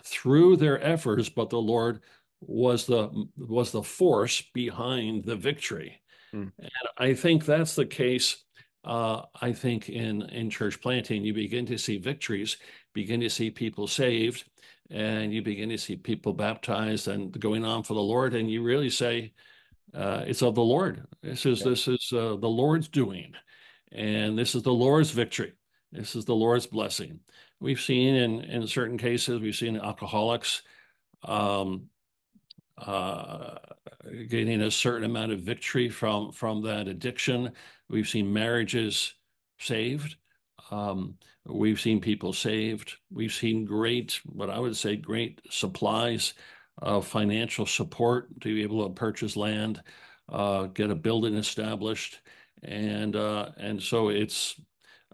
[0.04, 2.02] through their efforts, but the Lord
[2.42, 6.00] was the was the force behind the victory.
[6.34, 6.52] Mm.
[6.60, 8.44] And I think that's the case.
[8.84, 12.58] Uh, I think in in church planting, you begin to see victories,
[12.94, 14.46] begin to see people saved,
[14.90, 18.64] and you begin to see people baptized and going on for the Lord, and you
[18.64, 19.34] really say,
[19.94, 21.06] uh, "It's of the Lord.
[21.22, 21.70] This is yeah.
[21.70, 23.34] this is uh, the Lord's doing,
[23.92, 25.54] and this is the Lord's victory.
[25.92, 27.20] This is the Lord's blessing."
[27.60, 30.62] We've seen in in certain cases, we've seen alcoholics
[31.24, 31.90] um,
[32.78, 33.56] uh,
[34.30, 37.52] getting a certain amount of victory from from that addiction.
[37.90, 39.14] We've seen marriages
[39.60, 40.16] saved.
[40.72, 41.18] Um,
[41.48, 42.94] we've seen people saved.
[43.12, 46.34] We've seen great, what I would say, great supplies
[46.80, 49.82] of financial support to be able to purchase land,
[50.30, 52.20] uh, get a building established,
[52.64, 54.60] and uh, and so it's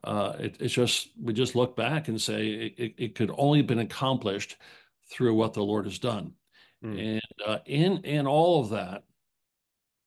[0.04, 3.67] uh, it, it's just we just look back and say it, it could only have
[3.67, 4.58] been accomplished
[5.12, 6.34] through what the Lord has done,
[6.84, 7.17] mm.
[7.17, 9.04] and uh, in in all of that,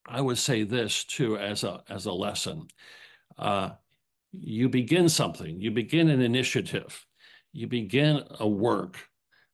[0.07, 2.69] I would say this too as a as a lesson.
[4.33, 7.07] You begin something, you begin an initiative,
[7.53, 8.99] you begin a work.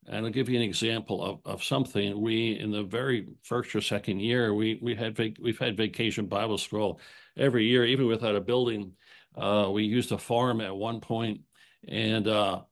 [0.07, 2.21] And I'll give you an example of, of something.
[2.21, 6.59] We, in the very first or second year, we we had we've had vacation Bible
[6.59, 7.01] school
[7.37, 8.93] every year, even without a building.
[9.37, 11.43] Uh, we used a farm at one point,
[11.87, 12.63] and uh,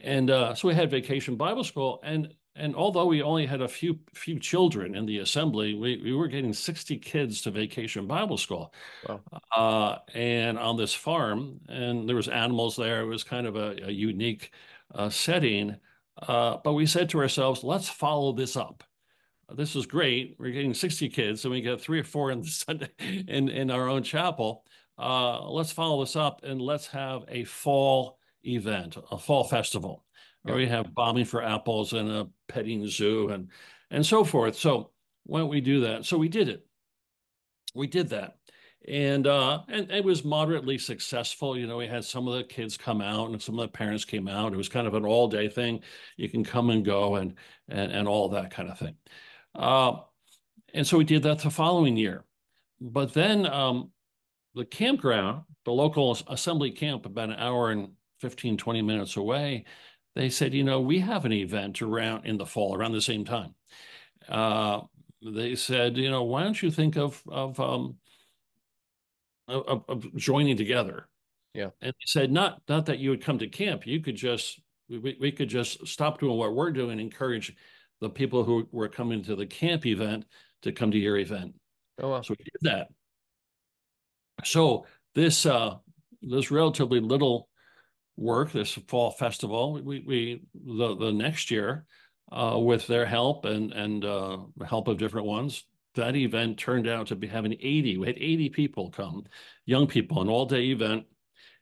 [0.00, 2.00] and uh, so we had vacation Bible school.
[2.02, 6.12] And and although we only had a few few children in the assembly, we, we
[6.12, 8.72] were getting 60 kids to vacation Bible school.
[9.08, 9.20] Wow.
[9.56, 13.00] Uh, and on this farm, and there was animals there.
[13.00, 14.52] It was kind of a, a unique
[14.94, 15.76] uh, setting.
[16.20, 18.84] Uh, but we said to ourselves, let's follow this up.
[19.52, 20.36] This is great.
[20.38, 22.88] We're getting 60 kids, and we get three or four in the Sunday
[23.28, 24.64] in, in our own chapel.
[24.96, 30.04] Uh, let's follow this up and let's have a fall event, a fall festival.
[30.44, 30.56] Right.
[30.56, 33.48] We have bombing for apples and a petting zoo and
[33.90, 34.56] and so forth.
[34.56, 34.90] So
[35.24, 36.04] why don't we do that?
[36.04, 36.66] So we did it.
[37.74, 38.36] We did that.
[38.86, 41.56] And uh, and it was moderately successful.
[41.56, 44.04] You know, we had some of the kids come out and some of the parents
[44.04, 44.52] came out.
[44.52, 45.80] It was kind of an all day thing.
[46.18, 47.34] You can come and go and
[47.68, 48.96] and and all that kind of thing.
[49.54, 50.00] Uh,
[50.74, 52.24] and so we did that the following year.
[52.80, 53.92] But then um,
[54.54, 59.64] the campground, the local assembly camp, about an hour and 15, 20 minutes away,
[60.14, 63.24] they said, you know, we have an event around in the fall around the same
[63.24, 63.54] time.
[64.28, 64.82] Uh,
[65.22, 67.96] they said, you know, why don't you think of of um,
[69.48, 71.08] of, of joining together?
[71.52, 71.70] Yeah.
[71.80, 73.86] And they said, not not that you would come to camp.
[73.86, 77.54] You could just we, we could just stop doing what we're doing, encourage
[78.00, 80.26] the people who were coming to the camp event
[80.62, 81.54] to come to your event.
[82.00, 82.22] Oh, wow.
[82.22, 82.88] So we did that.
[84.44, 85.76] So this uh,
[86.22, 87.48] this relatively little
[88.16, 89.74] work, this fall festival.
[89.82, 91.84] We, we the, the next year,
[92.32, 97.08] uh, with their help and and uh, help of different ones, that event turned out
[97.08, 97.98] to be having 80.
[97.98, 99.24] We had 80 people come,
[99.66, 101.04] young people, an all day event,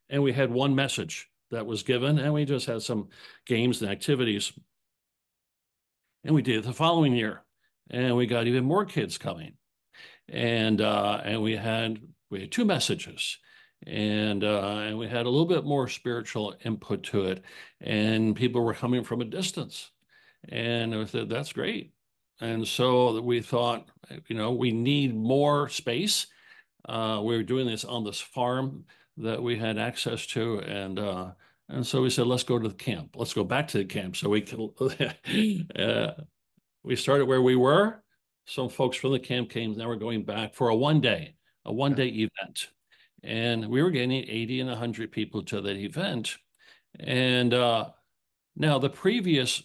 [0.09, 3.09] and we had one message that was given, and we just had some
[3.47, 4.53] games and activities.
[6.25, 7.43] And we did it the following year,
[7.91, 9.55] and we got even more kids coming,
[10.29, 13.39] and uh, and we had we had two messages
[13.87, 17.45] and uh, and we had a little bit more spiritual input to it,
[17.81, 19.91] and people were coming from a distance,
[20.49, 21.93] and I said that's great,
[22.41, 23.89] and so we thought,
[24.29, 26.27] you know, we need more space.
[26.89, 28.85] Uh, we were doing this on this farm
[29.17, 31.33] that we had access to, and uh,
[31.69, 33.17] and so we said, let's go to the camp.
[33.17, 34.71] Let's go back to the camp so we can.
[35.77, 36.13] uh,
[36.85, 38.03] we started where we were,
[38.45, 39.77] some folks from the camp came.
[39.77, 42.69] Now we're going back for a one day, a one day event,
[43.23, 46.37] and we were getting 80 and 100 people to that event.
[46.99, 47.91] And uh,
[48.57, 49.63] now the previous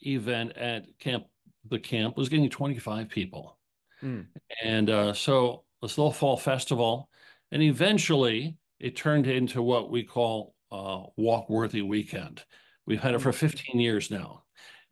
[0.00, 1.26] event at camp,
[1.68, 3.58] the camp was getting 25 people.
[4.02, 4.26] Mm.
[4.64, 7.08] And uh, so this little fall festival,
[7.52, 12.44] and eventually it turned into what we call uh, Walk-Worthy Weekend.
[12.86, 13.38] We've had it for hmm.
[13.38, 14.44] 15 years now,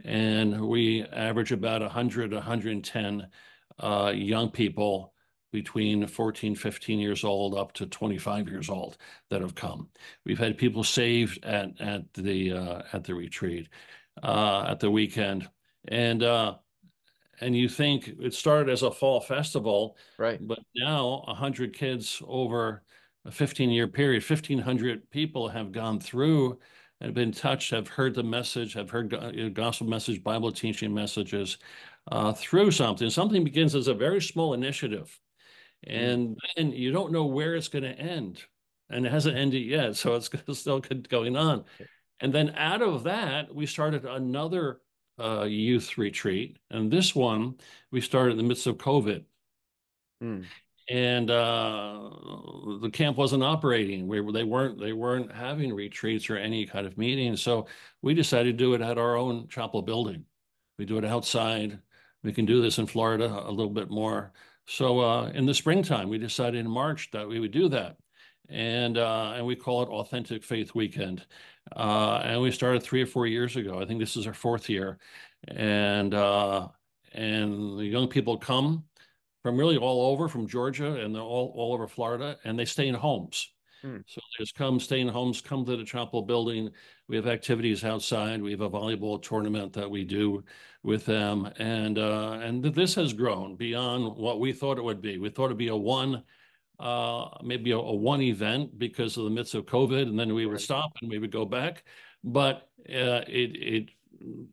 [0.04, 3.28] and we average about 100, 110
[3.78, 5.13] uh, young people
[5.54, 8.98] between 14, 15 years old up to 25 years old
[9.30, 9.88] that have come.
[10.26, 13.68] We've had people saved at at the uh, at the retreat,
[14.24, 15.48] uh, at the weekend,
[15.86, 16.56] and uh,
[17.40, 20.44] and you think it started as a fall festival, right?
[20.44, 22.82] But now 100 kids over
[23.24, 26.58] a 15 year period, 1,500 people have gone through
[27.00, 31.58] and been touched, have heard the message, have heard gospel message, Bible teaching messages
[32.10, 33.08] uh, through something.
[33.08, 35.20] Something begins as a very small initiative.
[35.86, 38.42] And then you don't know where it's going to end
[38.90, 41.64] and it hasn't ended yet so it's still going on.
[42.20, 44.80] And then out of that we started another
[45.18, 47.56] uh, youth retreat and this one
[47.90, 49.24] we started in the midst of covid.
[50.22, 50.44] Mm.
[50.88, 52.08] and uh,
[52.80, 54.06] the camp wasn't operating.
[54.06, 57.66] We, they weren't they weren't having retreats or any kind of meetings so
[58.00, 60.24] we decided to do it at our own chapel building.
[60.78, 61.78] We do it outside.
[62.22, 64.32] We can do this in florida a little bit more
[64.66, 67.96] so uh, in the springtime, we decided in March that we would do that.
[68.48, 71.24] And, uh, and we call it Authentic Faith Weekend.
[71.74, 73.80] Uh, and we started three or four years ago.
[73.80, 74.98] I think this is our fourth year.
[75.48, 76.68] And, uh,
[77.12, 78.84] and the young people come
[79.42, 82.94] from really all over, from Georgia and all, all over Florida, and they stay in
[82.94, 83.53] homes.
[83.84, 83.98] Hmm.
[84.06, 86.70] So they just come, stay in homes, come to the chapel building.
[87.06, 88.40] We have activities outside.
[88.40, 90.42] We have a volleyball tournament that we do
[90.82, 95.18] with them, and uh, and this has grown beyond what we thought it would be.
[95.18, 96.22] We thought it'd be a one,
[96.80, 100.46] uh, maybe a, a, one event because of the midst of COVID, and then we
[100.46, 101.84] would stop and we would go back.
[102.22, 103.90] But uh, it it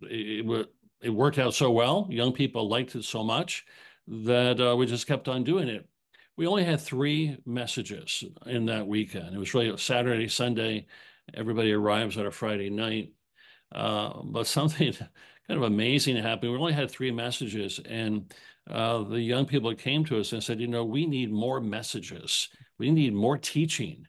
[0.01, 0.69] it, it,
[1.03, 2.05] it worked out so well.
[2.09, 3.65] Young people liked it so much
[4.07, 5.87] that uh, we just kept on doing it
[6.41, 9.35] we only had three messages in that weekend.
[9.35, 10.87] It was really Saturday, Sunday.
[11.35, 13.13] Everybody arrives on a Friday night.
[13.71, 14.91] Uh, but something
[15.47, 16.51] kind of amazing happened.
[16.51, 18.33] We only had three messages, and
[18.67, 22.49] uh, the young people came to us and said, "You know, we need more messages.
[22.79, 24.07] We need more teaching."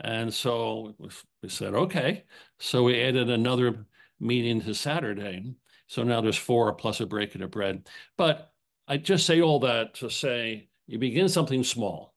[0.00, 0.94] And so
[1.42, 2.22] we said, "Okay."
[2.60, 3.84] So we added another
[4.20, 5.56] meeting to Saturday.
[5.88, 7.88] So now there's four plus a break and a bread.
[8.16, 8.52] But
[8.86, 12.14] I just say all that to say you begin something small.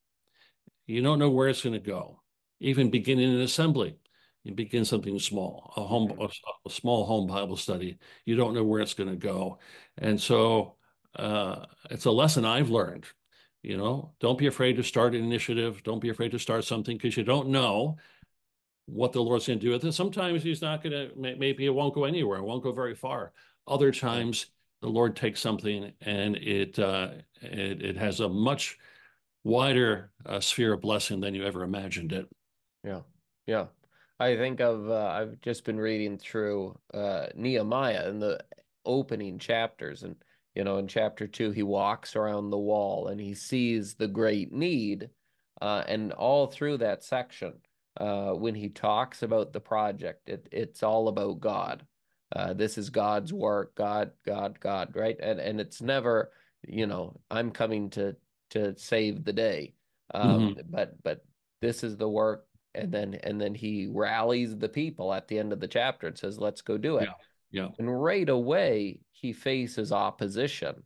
[0.86, 2.22] You don't know where it's going to go.
[2.60, 3.98] Even beginning an assembly,
[4.44, 6.26] you begin something small, a home, a,
[6.66, 7.98] a small home Bible study.
[8.26, 9.60] You don't know where it's going to go,
[9.98, 10.76] and so
[11.16, 13.06] uh, it's a lesson I've learned.
[13.62, 15.84] You know, don't be afraid to start an initiative.
[15.84, 17.98] Don't be afraid to start something because you don't know
[18.86, 19.92] what the Lord's going to do with it.
[19.92, 21.12] Sometimes He's not going to.
[21.16, 22.40] Maybe it won't go anywhere.
[22.40, 23.34] It won't go very far.
[23.68, 24.46] Other times
[24.82, 27.10] the Lord takes something and it uh,
[27.42, 28.78] it, it has a much
[29.44, 32.28] wider uh, sphere of blessing than you ever imagined it.
[32.84, 33.02] Yeah,
[33.46, 33.66] yeah.
[34.20, 38.40] I think of uh, I've just been reading through uh, Nehemiah in the
[38.86, 40.16] opening chapters, and
[40.56, 44.52] you know, in chapter two, he walks around the wall and he sees the great
[44.52, 45.10] need,
[45.62, 47.54] uh, and all through that section,
[48.00, 51.86] uh, when he talks about the project, it it's all about God
[52.36, 55.18] uh, this is God's work, God, God, God, right?
[55.20, 56.32] And and it's never,
[56.68, 58.16] you know, I'm coming to
[58.52, 59.74] to save the day,
[60.14, 60.62] um, mm-hmm.
[60.70, 61.26] but but
[61.62, 65.54] this is the work, and then and then he rallies the people at the end
[65.54, 67.10] of the chapter and says, "Let's go do it."
[67.52, 67.64] Yeah.
[67.64, 67.70] yeah.
[67.80, 70.84] And right away he faces opposition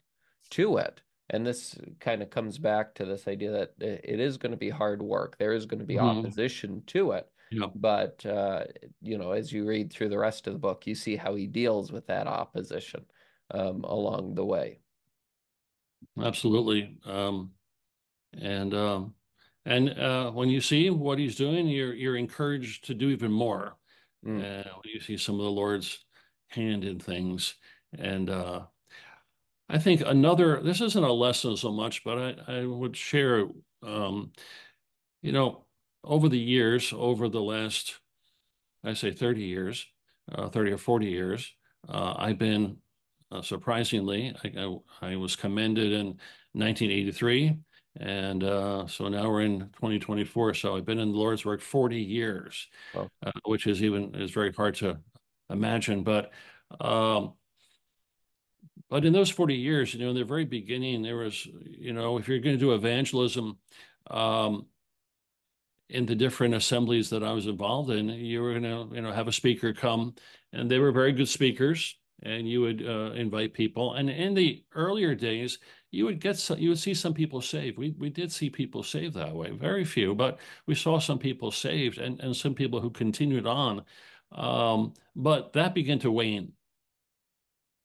[0.52, 1.02] to it.
[1.32, 4.70] And this kind of comes back to this idea that it is going to be
[4.70, 5.38] hard work.
[5.38, 6.20] There is going to be mm-hmm.
[6.20, 7.31] opposition to it.
[7.52, 7.68] Yeah.
[7.76, 8.64] But uh,
[9.02, 11.48] you know, as you read through the rest of the book, you see how he
[11.48, 13.06] deals with that opposition
[13.52, 14.80] um, along the way.
[16.22, 17.52] Absolutely, um,
[18.40, 19.14] and um,
[19.66, 23.76] and uh, when you see what he's doing, you're you're encouraged to do even more.
[24.26, 24.40] Mm.
[24.40, 26.06] Uh, when you see some of the Lord's
[26.48, 27.56] hand in things,
[27.98, 28.62] and uh,
[29.68, 30.62] I think another.
[30.62, 33.48] This isn't a lesson so much, but I I would share.
[33.84, 34.32] Um,
[35.22, 35.66] you know,
[36.04, 38.00] over the years, over the last,
[38.84, 39.86] I say 30 years,
[40.32, 41.54] uh, 30 or 40 years,
[41.88, 42.78] uh, I've been
[43.32, 46.08] uh, surprisingly, I, I, I, was commended in
[46.54, 47.58] 1983.
[48.00, 50.54] And uh, so now we're in 2024.
[50.54, 53.08] So I've been in the Lord's work 40 years, oh.
[53.46, 54.98] which is even is very hard to
[55.50, 56.04] imagine.
[56.04, 56.32] But
[56.80, 57.34] um,
[58.90, 62.18] but in those 40 years, you know, in the very beginning, there was, you know,
[62.18, 63.58] if you're going to do evangelism
[64.10, 64.66] um,
[65.92, 69.12] in the different assemblies that I was involved in, you were going to, you know,
[69.12, 70.16] have a speaker come,
[70.54, 73.94] and they were very good speakers, and you would uh, invite people.
[73.94, 75.60] And in the earlier days,
[75.92, 77.78] you would get some, you would see some people saved.
[77.78, 81.52] We we did see people saved that way, very few, but we saw some people
[81.52, 83.84] saved, and and some people who continued on.
[84.32, 86.54] Um, but that began to wane,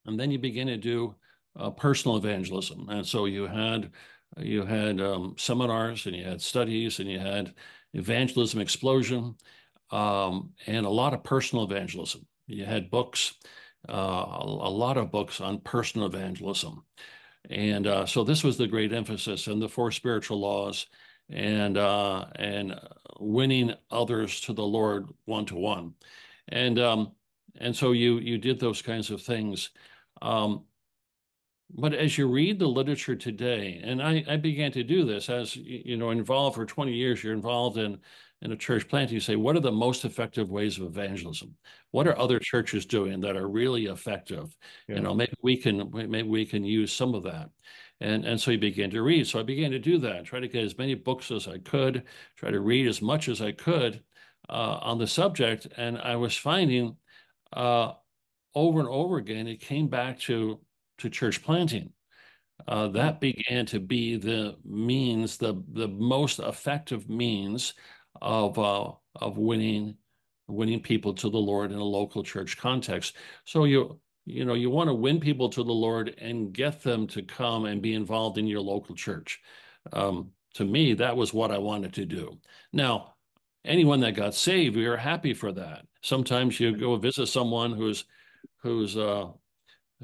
[0.06, 1.16] and then you begin to do
[1.58, 3.90] uh, personal evangelism, and so you had
[4.38, 7.54] you had um, seminars, and you had studies, and you had
[7.96, 9.34] evangelism explosion,
[9.90, 12.26] um, and a lot of personal evangelism.
[12.46, 13.34] You had books,
[13.88, 16.84] uh, a, a, lot of books on personal evangelism.
[17.48, 20.86] And uh, so this was the great emphasis in the four spiritual laws
[21.30, 22.78] and uh, and
[23.18, 25.94] winning others to the Lord one to one.
[26.48, 27.12] And um,
[27.58, 29.70] and so you you did those kinds of things.
[30.22, 30.64] Um,
[31.74, 35.56] but as you read the literature today, and I, I began to do this as
[35.56, 37.98] you know, involved for 20 years, you're involved in
[38.42, 41.54] in a church plant, you say, what are the most effective ways of evangelism?
[41.90, 44.54] What are other churches doing that are really effective?
[44.88, 44.96] Yeah.
[44.96, 47.48] You know, maybe we can maybe we can use some of that.
[48.00, 49.26] And and so you began to read.
[49.26, 52.04] So I began to do that, try to get as many books as I could,
[52.36, 54.02] try to read as much as I could
[54.50, 55.66] uh, on the subject.
[55.76, 56.96] And I was finding
[57.54, 57.92] uh,
[58.54, 60.60] over and over again, it came back to
[60.98, 61.92] to church planting.
[62.66, 67.74] Uh, that began to be the means, the the most effective means
[68.20, 69.96] of uh, of winning
[70.48, 73.16] winning people to the Lord in a local church context.
[73.44, 77.06] So you you know you want to win people to the Lord and get them
[77.08, 79.40] to come and be involved in your local church.
[79.92, 82.38] Um, to me, that was what I wanted to do.
[82.72, 83.14] Now,
[83.64, 85.84] anyone that got saved, we were happy for that.
[86.02, 88.04] Sometimes you go visit someone who's
[88.62, 89.28] who's uh,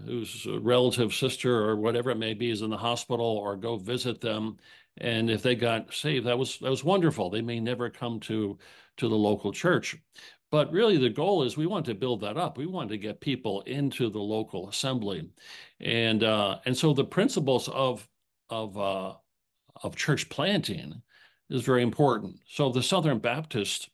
[0.05, 4.20] whose relative sister or whatever it may be is in the hospital or go visit
[4.20, 4.57] them.
[4.99, 7.30] And if they got saved that was that was wonderful.
[7.30, 8.59] They may never come to
[8.99, 9.97] to the local church.
[10.51, 12.59] But really the goal is we want to build that up.
[12.59, 15.30] We want to get people into the local assembly.
[15.80, 18.07] And uh, and so the principles of
[18.51, 19.14] of uh,
[19.82, 21.03] of church planting
[21.51, 22.36] is very important.
[22.47, 23.90] So the southern baptist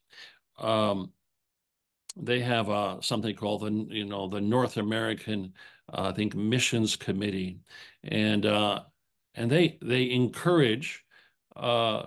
[0.59, 1.13] um,
[2.17, 5.59] they have uh, something called the you know the north american uh,
[5.93, 7.59] i think missions committee
[8.05, 8.81] and uh,
[9.35, 11.05] and they they encourage
[11.57, 12.05] uh,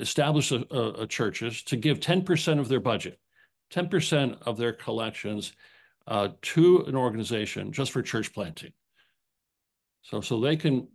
[0.00, 3.18] established uh, uh, churches to give 10% of their budget,
[3.72, 5.52] 10% of their collections
[6.06, 8.72] uh, to an organization just for church planting.
[10.02, 10.88] So, so they can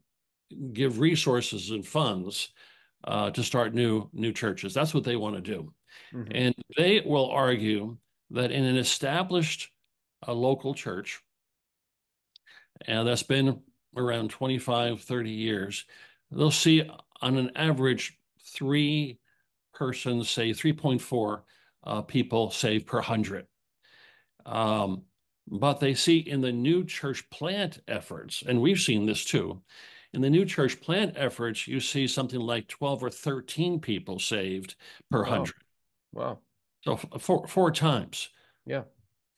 [0.74, 2.50] give resources and funds
[3.06, 4.74] uh, to start new new churches.
[4.74, 5.74] That's what they want to do,
[6.14, 6.32] mm-hmm.
[6.36, 7.98] and they will argue
[8.32, 9.72] that in an established
[10.24, 11.22] a local church,
[12.88, 13.62] and that's been
[13.96, 15.86] around 25, 30 years,
[16.32, 16.90] they'll see
[17.22, 19.20] on an average three
[19.74, 21.42] persons, say 3.4
[21.84, 23.48] uh, people saved per 100.
[24.46, 25.04] Um,
[25.48, 29.62] but they see in the new church plant efforts, and we've seen this too,
[30.14, 34.76] in the new church plant efforts, you see something like 12 or 13 people saved
[35.12, 35.30] per wow.
[35.30, 35.54] 100.
[36.14, 36.40] Wow.
[36.82, 38.30] So four, four times.
[38.66, 38.84] Yeah.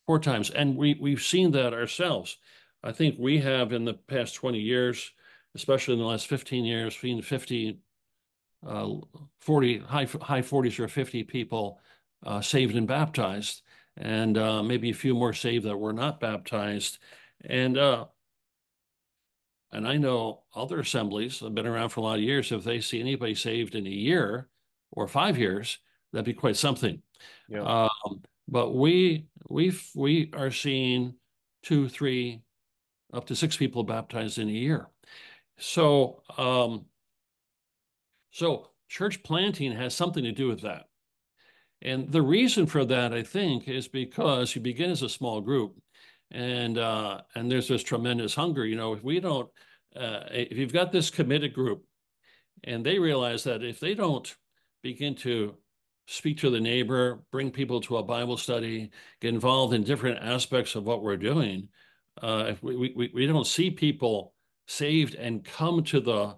[0.05, 0.49] Four times.
[0.49, 2.37] And we, we've seen that ourselves.
[2.83, 5.11] I think we have in the past 20 years,
[5.55, 7.79] especially in the last 15 years, seen 50,
[8.65, 8.89] uh,
[9.39, 11.79] 40, high, high 40s or 50 people
[12.25, 13.61] uh, saved and baptized,
[13.97, 16.97] and uh, maybe a few more saved that were not baptized.
[17.43, 18.05] And uh,
[19.71, 22.51] and I know other assemblies have been around for a lot of years.
[22.51, 24.49] If they see anybody saved in a year
[24.91, 25.77] or five years,
[26.11, 27.01] that'd be quite something.
[27.47, 27.61] Yeah.
[27.63, 31.15] Um, but we we we are seeing
[31.63, 32.41] two, three,
[33.13, 34.87] up to six people baptized in a year.
[35.57, 36.85] So, um,
[38.31, 40.85] so church planting has something to do with that.
[41.81, 45.75] And the reason for that, I think, is because you begin as a small group,
[46.29, 48.65] and uh, and there's this tremendous hunger.
[48.65, 49.49] You know, if we don't,
[49.95, 51.83] uh, if you've got this committed group,
[52.63, 54.33] and they realize that if they don't
[54.83, 55.55] begin to
[56.07, 60.75] speak to the neighbor, bring people to a Bible study, get involved in different aspects
[60.75, 61.69] of what we're doing,
[62.21, 64.33] uh, if we, we, we don't see people
[64.67, 66.35] saved and come to the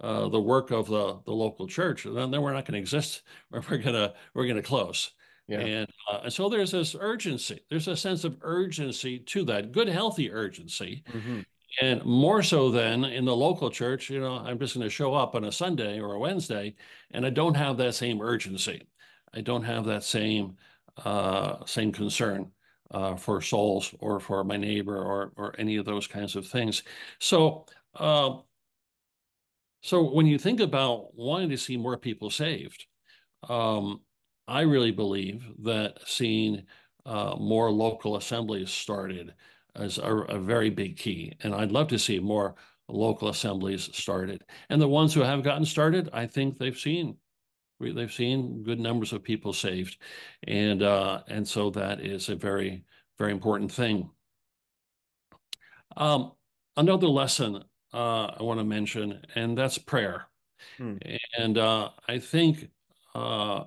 [0.00, 3.22] uh, the work of the the local church, then, then we're not going to exist.
[3.52, 5.12] Or we're gonna we're gonna close.
[5.48, 5.60] Yeah.
[5.60, 7.60] And, uh, and so there's this urgency.
[7.68, 11.02] There's a sense of urgency to that, good, healthy urgency.
[11.12, 11.40] Mm-hmm.
[11.80, 15.14] And more so than in the local church, you know, I'm just going to show
[15.14, 16.74] up on a Sunday or a Wednesday,
[17.10, 18.86] and I don't have that same urgency.
[19.34, 20.56] I don't have that same
[21.04, 22.50] uh, same concern
[22.92, 26.82] uh, for souls or for my neighbor or or any of those kinds of things.
[27.18, 27.66] So.
[27.94, 28.38] Uh,
[29.84, 32.86] so when you think about wanting to see more people saved,
[33.48, 34.00] um,
[34.46, 36.62] I really believe that seeing
[37.04, 39.34] uh, more local assemblies started
[39.76, 41.32] is a, a, very big key.
[41.42, 42.54] And I'd love to see more
[42.88, 44.44] local assemblies started.
[44.68, 47.16] And the ones who have gotten started, I think they've seen
[47.90, 49.96] they've seen good numbers of people saved,
[50.46, 52.84] and uh, and so that is a very
[53.18, 54.10] very important thing.
[55.96, 56.32] Um,
[56.76, 60.26] another lesson uh, I want to mention, and that's prayer.
[60.78, 60.96] Hmm.
[61.38, 62.70] And uh, I think
[63.14, 63.64] uh,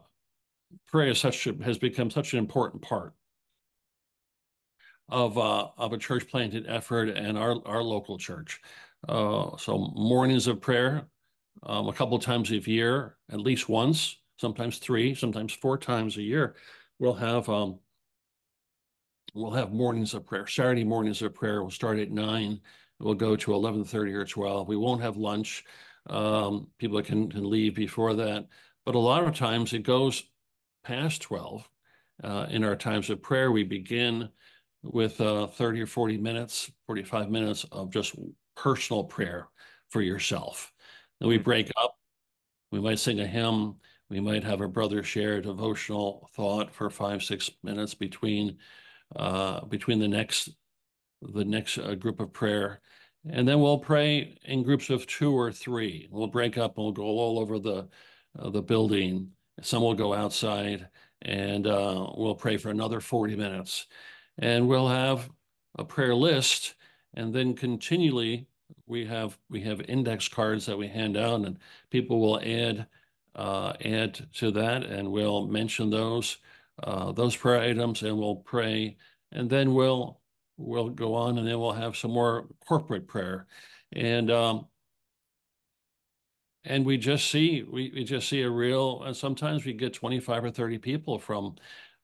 [0.87, 3.13] prayer such a, has become such an important part
[5.09, 8.61] of uh, of a church planted effort and our our local church.
[9.07, 11.05] Uh, so mornings of prayer,
[11.65, 16.21] um, a couple times a year, at least once, sometimes three, sometimes four times a
[16.21, 16.55] year,
[16.99, 17.79] we'll have um,
[19.33, 20.47] we'll have mornings of prayer.
[20.47, 22.59] Saturday mornings of prayer We'll start at nine.
[22.99, 24.67] We'll go to eleven thirty or twelve.
[24.67, 25.63] We won't have lunch.
[26.07, 28.47] Um, people can can leave before that,
[28.85, 30.23] but a lot of times it goes
[30.83, 31.67] past twelve.
[32.23, 34.29] Uh, in our times of prayer, we begin
[34.83, 38.15] with uh, 30 or 40 minutes, 45 minutes of just
[38.55, 39.49] personal prayer
[39.89, 40.71] for yourself.
[41.19, 41.95] Then we break up.
[42.71, 43.75] We might sing a hymn.
[44.09, 48.57] We might have a brother share a devotional thought for five, six minutes between
[49.15, 50.49] uh, between the next
[51.21, 52.81] the next uh, group of prayer,
[53.29, 56.07] and then we'll pray in groups of two or three.
[56.11, 57.87] We'll break up and we'll go all over the
[58.37, 59.31] uh, the building.
[59.61, 60.87] Some will go outside,
[61.21, 63.87] and uh, we'll pray for another 40 minutes
[64.37, 65.29] and we'll have
[65.77, 66.75] a prayer list
[67.13, 68.47] and then continually
[68.87, 71.57] we have we have index cards that we hand out and
[71.89, 72.87] people will add
[73.35, 76.37] uh, add to that and we'll mention those
[76.83, 78.95] uh, those prayer items and we'll pray
[79.31, 80.19] and then we'll
[80.57, 83.45] we'll go on and then we'll have some more corporate prayer
[83.93, 84.67] and um,
[86.63, 90.45] and we just see we, we just see a real and sometimes we get 25
[90.45, 91.55] or 30 people from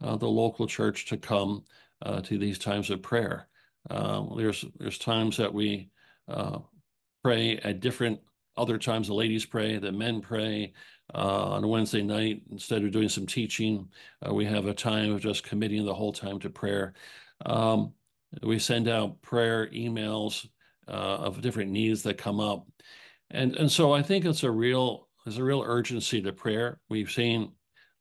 [0.02, 1.64] uh, the local church to come
[2.02, 3.48] uh, to these times of prayer.
[3.90, 5.90] Um, there's there's times that we
[6.32, 6.60] uh,
[7.24, 8.20] pray at different
[8.58, 9.08] other times.
[9.08, 10.74] The ladies pray, the men pray
[11.14, 12.42] uh, on a Wednesday night.
[12.52, 13.90] Instead of doing some teaching,
[14.28, 16.94] uh, we have a time of just committing the whole time to prayer.
[17.46, 17.94] Um,
[18.44, 20.48] we send out prayer emails
[20.88, 22.68] uh, of different needs that come up,
[23.30, 26.80] and and so I think it's a real there's a real urgency to prayer.
[26.90, 27.52] We've seen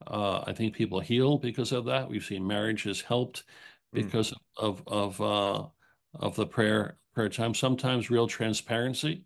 [0.06, 2.08] uh, I think people heal because of that.
[2.08, 3.44] We've seen marriages helped.
[3.94, 4.04] Mm.
[4.04, 5.64] because of of uh,
[6.14, 7.52] of the prayer prayer time.
[7.52, 9.24] Sometimes real transparency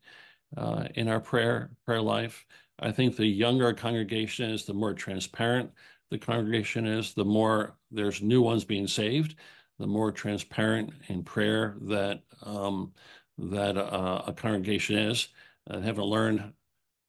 [0.57, 2.45] uh, in our prayer prayer life.
[2.81, 5.71] I think the younger a congregation is, the more transparent
[6.11, 9.37] the congregation is, the more there's new ones being saved,
[9.79, 12.93] the more transparent in prayer that um,
[13.39, 15.29] that uh, a congregation is.
[15.71, 16.53] I haven't learned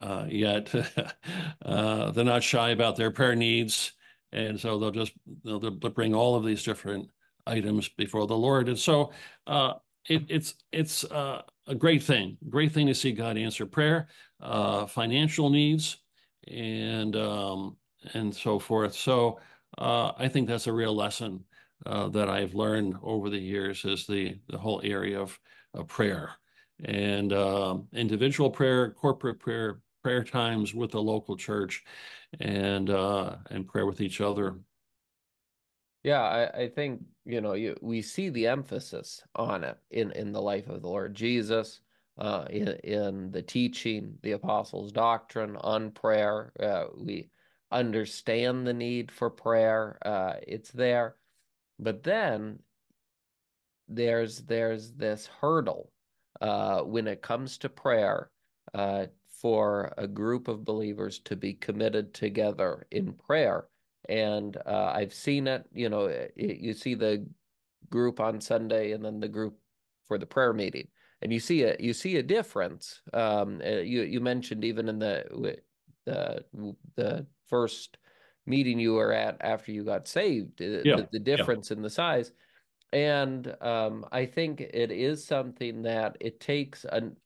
[0.02, 0.72] uh, yet.
[1.66, 3.92] uh, they're not shy about their prayer needs,
[4.32, 5.14] and so they'll just
[5.44, 7.10] they'll, they'll bring all of these different
[7.48, 8.70] items before the Lord.
[8.70, 9.12] And so
[9.48, 9.74] uh,
[10.08, 14.08] it, it's it's uh, a great thing, great thing to see God answer prayer,
[14.42, 15.98] uh, financial needs,
[16.48, 17.78] and um,
[18.14, 18.94] and so forth.
[18.94, 19.40] So
[19.78, 21.44] uh, I think that's a real lesson
[21.86, 25.38] uh, that I've learned over the years is the the whole area of,
[25.74, 26.32] of prayer
[26.84, 31.84] and um, individual prayer, corporate prayer, prayer times with the local church,
[32.40, 34.56] and uh, and prayer with each other.
[36.04, 40.32] Yeah, I, I think you know you, we see the emphasis on it in in
[40.32, 41.82] the life of the Lord Jesus,
[42.18, 46.52] uh, in in the teaching, the apostles' doctrine on prayer.
[46.60, 47.30] Uh, we
[47.72, 49.98] understand the need for prayer.
[50.06, 51.16] Uh, it's there,
[51.80, 52.60] but then
[53.88, 55.92] there's there's this hurdle
[56.42, 58.30] uh, when it comes to prayer
[58.74, 63.66] uh, for a group of believers to be committed together in prayer
[64.10, 65.66] and uh, I've seen it.
[65.74, 67.26] You know, it, you see the
[67.90, 69.58] group on Sunday and then the group
[70.08, 70.88] for the prayer meeting,
[71.22, 73.02] and you see a you see a difference.
[73.14, 75.58] Um, uh, you you mentioned even in the
[76.06, 76.44] the
[76.96, 77.98] the first
[78.46, 80.98] meeting you were at after you got saved, yeah.
[80.98, 81.78] the, the, difference yeah.
[81.78, 82.32] in the size.
[82.94, 87.18] And um, I think it is something that it takes an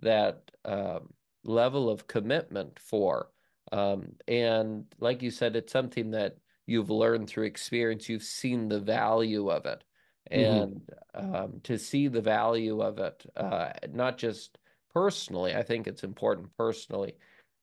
[0.00, 1.08] that um,
[1.44, 3.28] level of commitment for
[3.72, 8.08] um, and like you said, it's something that you've learned through experience.
[8.08, 9.84] You've seen the value of it.
[10.30, 10.62] Mm-hmm.
[10.62, 10.82] And
[11.16, 11.34] mm-hmm.
[11.34, 14.58] um, to see the value of it, uh, not just
[14.92, 17.14] personally, I think it's important personally,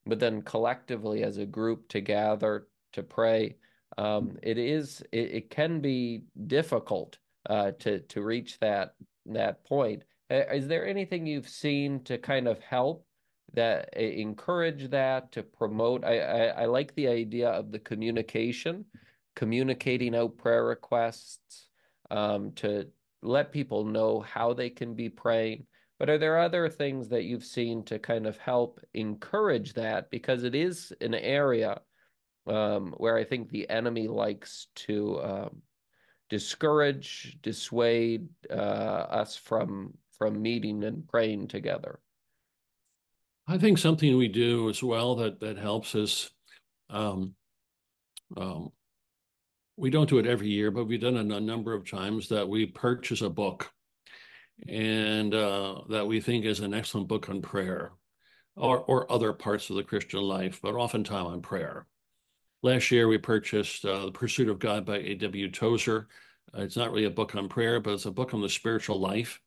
[0.05, 3.57] but then collectively as a group to gather to pray.
[3.97, 7.17] Um, it is, it, it, can be difficult
[7.49, 8.95] uh, to to reach that
[9.27, 10.03] that point.
[10.29, 13.05] Is there anything you've seen to kind of help
[13.53, 16.03] that encourage that to promote?
[16.03, 18.85] I, I, I like the idea of the communication,
[19.35, 21.67] communicating out prayer requests
[22.11, 22.87] um, to
[23.21, 25.65] let people know how they can be praying.
[25.97, 30.09] But are there other things that you've seen to kind of help encourage that?
[30.09, 31.79] Because it is an area
[32.47, 35.61] um, where I think the enemy likes to um,
[36.29, 41.99] discourage, dissuade uh, us from from meeting and praying together.
[43.47, 46.31] I think something we do as well that that helps us.
[46.89, 47.35] Um,
[48.35, 48.71] um,
[49.77, 52.47] we don't do it every year, but we've done it a number of times that
[52.47, 53.71] we purchase a book
[54.67, 57.91] and uh, that we think is an excellent book on prayer
[58.55, 61.85] or, or other parts of the Christian life, but oftentimes on prayer.
[62.63, 65.51] Last year, we purchased uh, The Pursuit of God by A.W.
[65.51, 66.07] Tozer.
[66.57, 68.99] Uh, it's not really a book on prayer, but it's a book on the spiritual
[68.99, 69.39] life.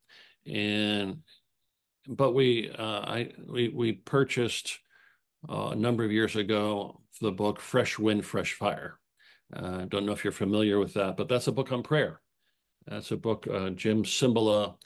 [0.46, 1.22] And
[2.08, 4.78] but we uh, I we we purchased
[5.48, 8.98] uh, a number of years ago the book Fresh Wind, Fresh Fire.
[9.54, 12.20] Uh, I don't know if you're familiar with that, but that's a book on prayer.
[12.86, 14.76] That's a book uh, Jim Cymbala,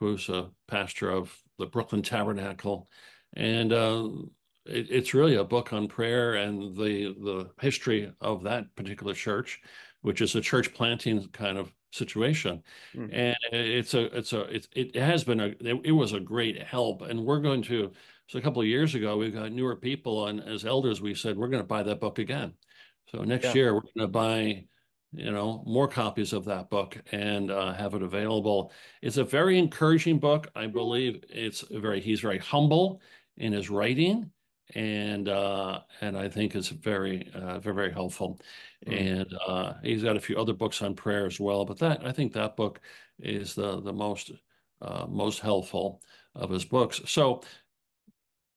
[0.00, 2.88] who's a pastor of the Brooklyn Tabernacle,
[3.34, 9.14] and it, it's really a book on prayer and the the history of that particular
[9.14, 9.60] church,
[10.02, 12.62] which is a church planting kind of situation.
[12.94, 13.10] Mm.
[13.12, 16.62] and it's a it's a it, it has been a it, it, was a great
[16.62, 17.02] help.
[17.02, 17.92] And we're going to
[18.26, 21.00] so a couple of years ago we got newer people and as elders.
[21.00, 22.54] We said we're going to buy that book again.
[23.10, 23.54] So next yeah.
[23.54, 24.64] year we're going to buy
[25.12, 28.72] you know more copies of that book and uh, have it available.
[29.02, 30.48] It's a very encouraging book.
[30.54, 33.00] I believe it's very he's very humble
[33.36, 34.30] in his writing
[34.74, 38.40] and uh, and I think it's very uh, very very helpful.
[38.86, 39.20] Mm.
[39.20, 42.12] And uh, he's got a few other books on prayer as well, but that I
[42.12, 42.80] think that book
[43.18, 44.32] is the the most
[44.82, 46.02] uh, most helpful
[46.34, 47.00] of his books.
[47.06, 47.42] So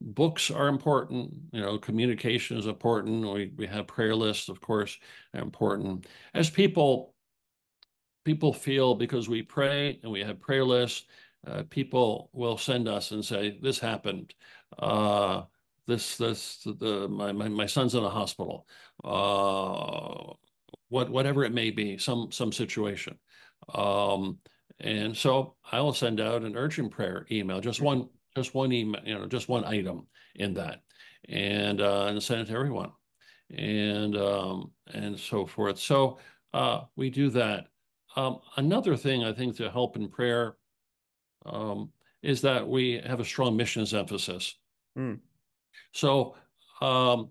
[0.01, 1.34] books are important.
[1.51, 3.32] You know, communication is important.
[3.32, 4.97] We we have prayer lists, of course,
[5.34, 6.07] important.
[6.34, 7.14] As people
[8.24, 11.07] people feel because we pray and we have prayer lists,
[11.47, 14.34] uh, people will send us and say this happened.
[14.78, 15.43] Uh,
[15.88, 18.67] this this the my my, my son's in a hospital.
[19.03, 20.34] Uh
[20.89, 23.17] what whatever it may be some some situation.
[23.73, 24.39] Um
[24.79, 28.99] and so i will send out an urgent prayer email just one just one email
[29.05, 30.82] you know just one item in that.
[31.29, 32.91] And uh and send it to everyone.
[33.55, 35.79] And um and so forth.
[35.79, 36.19] So
[36.53, 37.67] uh we do that.
[38.15, 40.55] Um another thing i think to help in prayer
[41.45, 44.55] um is that we have a strong missions emphasis.
[44.97, 45.19] Mm.
[45.91, 46.36] So
[46.82, 47.30] um,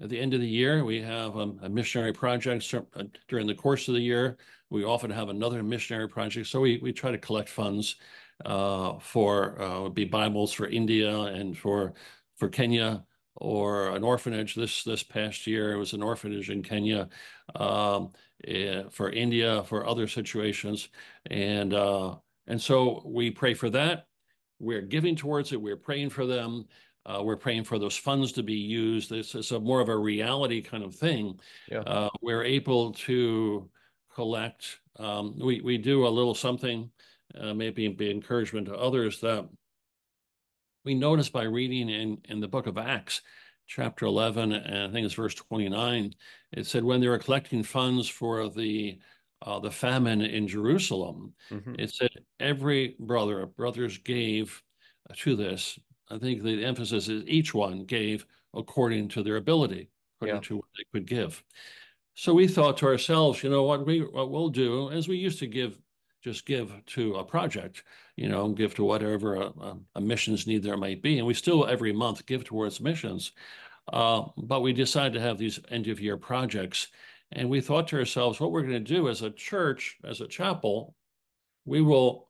[0.00, 3.54] at the end of the year, we have um, a missionary project uh, during the
[3.54, 4.36] course of the year.
[4.70, 6.48] We often have another missionary project.
[6.48, 7.96] So we, we try to collect funds
[8.44, 11.94] uh, for uh, be Bibles for India and for
[12.36, 13.04] for Kenya
[13.36, 14.54] or an orphanage.
[14.54, 17.08] This this past year, it was an orphanage in Kenya
[17.56, 18.10] um,
[18.46, 20.88] eh, for India for other situations,
[21.30, 22.16] and uh,
[22.46, 24.06] and so we pray for that.
[24.60, 25.60] We're giving towards it.
[25.60, 26.66] We're praying for them.
[27.08, 29.08] Uh, we're praying for those funds to be used.
[29.08, 31.40] This is a more of a reality kind of thing.
[31.70, 31.80] Yeah.
[31.80, 33.68] Uh, we're able to
[34.14, 34.80] collect.
[34.98, 36.90] Um, we we do a little something,
[37.40, 39.48] uh, maybe be encouragement to others that
[40.84, 43.22] we notice by reading in in the book of Acts,
[43.66, 46.14] chapter eleven, and I think it's verse twenty nine.
[46.52, 48.98] It said when they were collecting funds for the
[49.40, 51.76] uh, the famine in Jerusalem, mm-hmm.
[51.78, 54.62] it said every brother brothers gave
[55.16, 55.78] to this
[56.10, 60.48] I think the emphasis is each one gave according to their ability, according yeah.
[60.48, 61.42] to what they could give.
[62.14, 65.38] So we thought to ourselves, you know what we what we'll do as we used
[65.40, 65.78] to give,
[66.22, 67.84] just give to a project,
[68.16, 71.34] you know, give to whatever a, a, a missions need there might be, and we
[71.34, 73.32] still every month give towards missions.
[73.92, 76.88] Uh, but we decided to have these end of year projects,
[77.32, 80.26] and we thought to ourselves, what we're going to do as a church, as a
[80.26, 80.94] chapel,
[81.64, 82.28] we will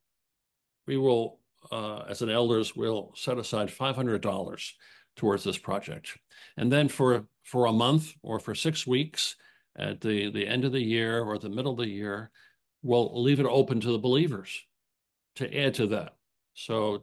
[0.87, 1.41] we will
[1.71, 4.73] uh, as an elders, will set aside $500
[5.17, 6.19] towards this project.
[6.57, 9.37] And then for, for a month or for six weeks
[9.77, 12.31] at the, the end of the year or the middle of the year,
[12.83, 14.65] we'll leave it open to the believers
[15.37, 16.15] to add to that.
[16.55, 17.03] So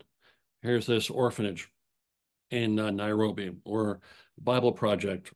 [0.61, 1.70] here's this orphanage
[2.51, 4.01] in uh, Nairobi or
[4.38, 5.34] Bible project.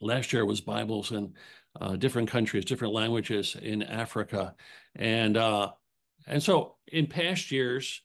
[0.00, 1.34] Last year was Bibles in
[1.80, 4.54] uh, different countries, different languages in Africa.
[4.94, 5.72] And uh,
[6.26, 8.02] and so in past years,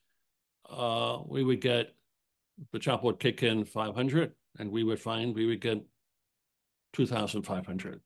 [0.69, 1.93] uh, we would get
[2.71, 5.81] the chop would kick in 500 and we would find we would get
[6.93, 8.01] 2,500.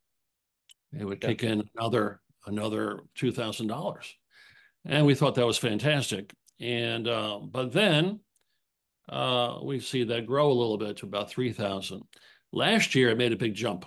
[1.00, 4.14] It would kick in another another $2,000.
[4.86, 6.34] And we thought that was fantastic.
[6.60, 8.20] And, uh, but then
[9.10, 12.04] uh, we see that grow a little bit to about 3,000.
[12.52, 13.86] Last year, it made a big jump.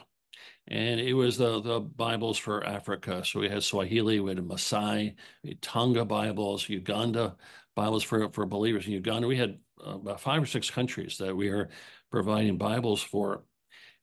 [0.69, 3.25] And it was the, the Bibles for Africa.
[3.25, 5.15] So we had Swahili, we had Maasai,
[5.45, 7.37] we had Tonga Bibles, Uganda
[7.77, 9.29] Bibles for, for believers in Uganda.
[9.29, 11.69] We had uh, about five or six countries that we are
[12.11, 13.45] providing Bibles for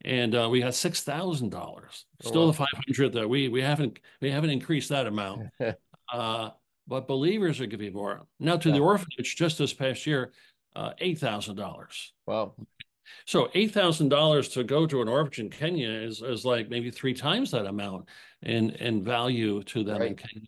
[0.06, 2.06] and uh, we got six thousand dollars.
[2.22, 2.52] Still oh, wow.
[2.52, 5.48] the five hundred that we we haven't we haven't increased that amount.
[6.14, 6.50] uh,
[6.88, 8.76] but believers are giving more now to yeah.
[8.76, 9.36] the orphanage.
[9.36, 10.34] Just this past year,
[10.76, 12.14] uh, eight thousand dollars.
[12.26, 12.56] Wow.
[13.26, 16.92] So eight thousand dollars to go to an orphanage in Kenya is is like maybe
[16.92, 18.10] three times that amount
[18.42, 20.10] in in value to them right.
[20.10, 20.48] in Kenya.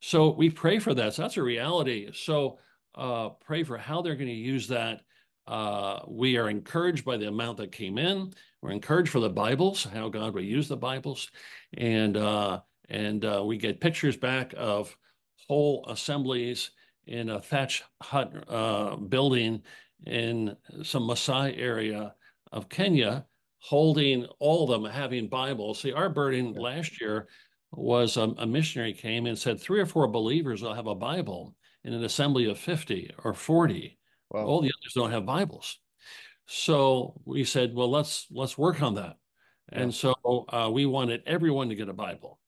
[0.00, 1.14] So we pray for that.
[1.14, 2.10] So that's a reality.
[2.12, 2.58] So
[2.94, 5.00] uh, pray for how they're going to use that.
[5.46, 8.32] Uh, we are encouraged by the amount that came in.
[8.62, 11.30] We're encouraged for the Bibles, how God will use the Bibles,
[11.76, 14.96] and uh, and uh, we get pictures back of
[15.48, 16.70] whole assemblies
[17.06, 19.62] in a thatch hut uh, building
[20.04, 22.14] in some Maasai area
[22.52, 23.26] of Kenya,
[23.58, 25.80] holding all of them having Bibles.
[25.80, 27.28] See, our burden last year
[27.72, 31.54] was a, a missionary came and said three or four believers will have a Bible
[31.84, 33.98] in an assembly of 50 or 40.
[34.30, 34.44] Wow.
[34.44, 35.78] All the others don't have Bibles.
[36.46, 39.16] So we said, well, let's let's work on that.
[39.72, 39.80] Yeah.
[39.80, 42.38] And so uh, we wanted everyone to get a Bible.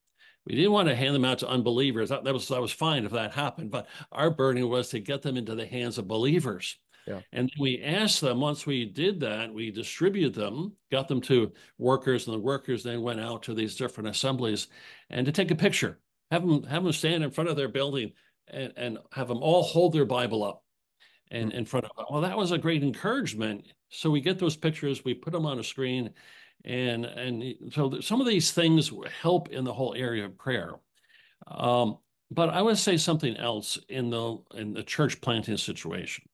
[0.45, 2.09] We didn't want to hand them out to unbelievers.
[2.09, 5.21] That, that was that was fine if that happened, but our burden was to get
[5.21, 6.77] them into the hands of believers.
[7.09, 7.21] Yeah.
[7.31, 12.27] And we asked them once we did that, we distributed them, got them to workers,
[12.27, 14.67] and the workers then went out to these different assemblies
[15.09, 15.99] and to take a picture,
[16.29, 18.11] have them have them stand in front of their building
[18.47, 20.63] and, and have them all hold their Bible up
[21.31, 22.05] and in front of them.
[22.09, 23.65] Well, that was a great encouragement.
[23.89, 26.11] So we get those pictures, we put them on a screen,
[26.63, 28.91] and and so some of these things
[29.21, 30.73] help in the whole area of prayer.
[31.47, 31.97] Um,
[32.31, 36.25] but I would say something else in the in the church planting situation.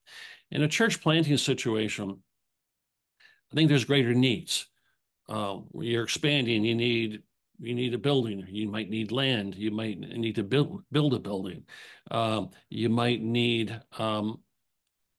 [0.55, 2.17] In a church planting situation,
[3.51, 4.67] I think there's greater needs.
[5.27, 7.23] Uh, you're expanding, you need
[7.59, 8.45] you need a building.
[8.47, 9.55] You might need land.
[9.55, 11.65] You might need to build build a building.
[12.09, 14.39] Um, you might need um,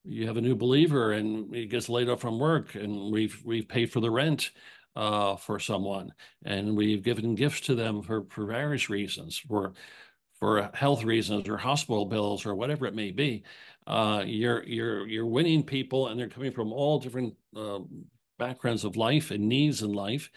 [0.04, 3.68] you have a new believer and he gets laid off from work and we've we've
[3.68, 4.52] paid for the rent
[4.94, 6.14] uh, for someone
[6.46, 9.74] and we've given gifts to them for, for various reasons for
[10.38, 13.42] for health reasons or hospital bills or whatever it may be
[13.86, 17.78] uh, you're you're you're winning people and they're coming from all different uh,
[18.38, 20.30] backgrounds of life and needs in life.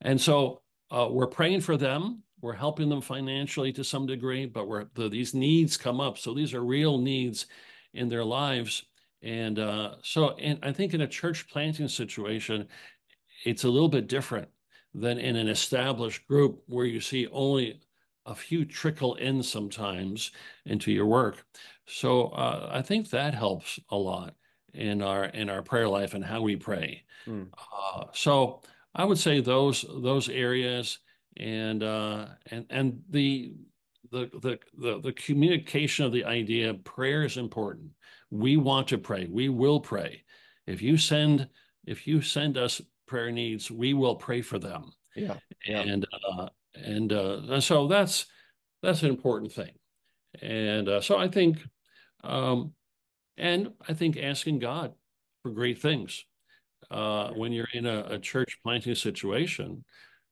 [0.00, 2.22] And so uh, we're praying for them.
[2.40, 6.18] We're helping them financially to some degree but we're the, these needs come up.
[6.18, 7.46] So these are real needs
[7.94, 8.84] in their lives.
[9.22, 12.68] And uh, so, and I think in a church planting situation,
[13.44, 14.48] it's a little bit different
[14.94, 17.80] than in an established group where you see only
[18.26, 20.30] a few trickle in sometimes
[20.64, 21.44] into your work.
[21.86, 24.34] So uh, I think that helps a lot
[24.74, 27.04] in our in our prayer life and how we pray.
[27.26, 27.48] Mm.
[27.52, 28.62] Uh, so
[28.94, 30.98] I would say those those areas
[31.36, 33.54] and uh, and and the
[34.10, 37.90] the, the the the communication of the idea prayer is important
[38.30, 39.28] we want to pray.
[39.30, 40.22] We will pray.
[40.66, 41.48] If you send
[41.86, 44.92] if you send us prayer needs, we will pray for them.
[45.14, 45.36] Yeah.
[45.64, 45.80] yeah.
[45.80, 46.48] And uh,
[46.84, 48.26] and uh, and so that's
[48.82, 49.72] that's an important thing.
[50.42, 51.58] And uh, so I think
[52.22, 52.72] um,
[53.36, 54.94] and I think asking God
[55.42, 56.24] for great things.
[56.90, 59.84] Uh, when you're in a, a church planting situation,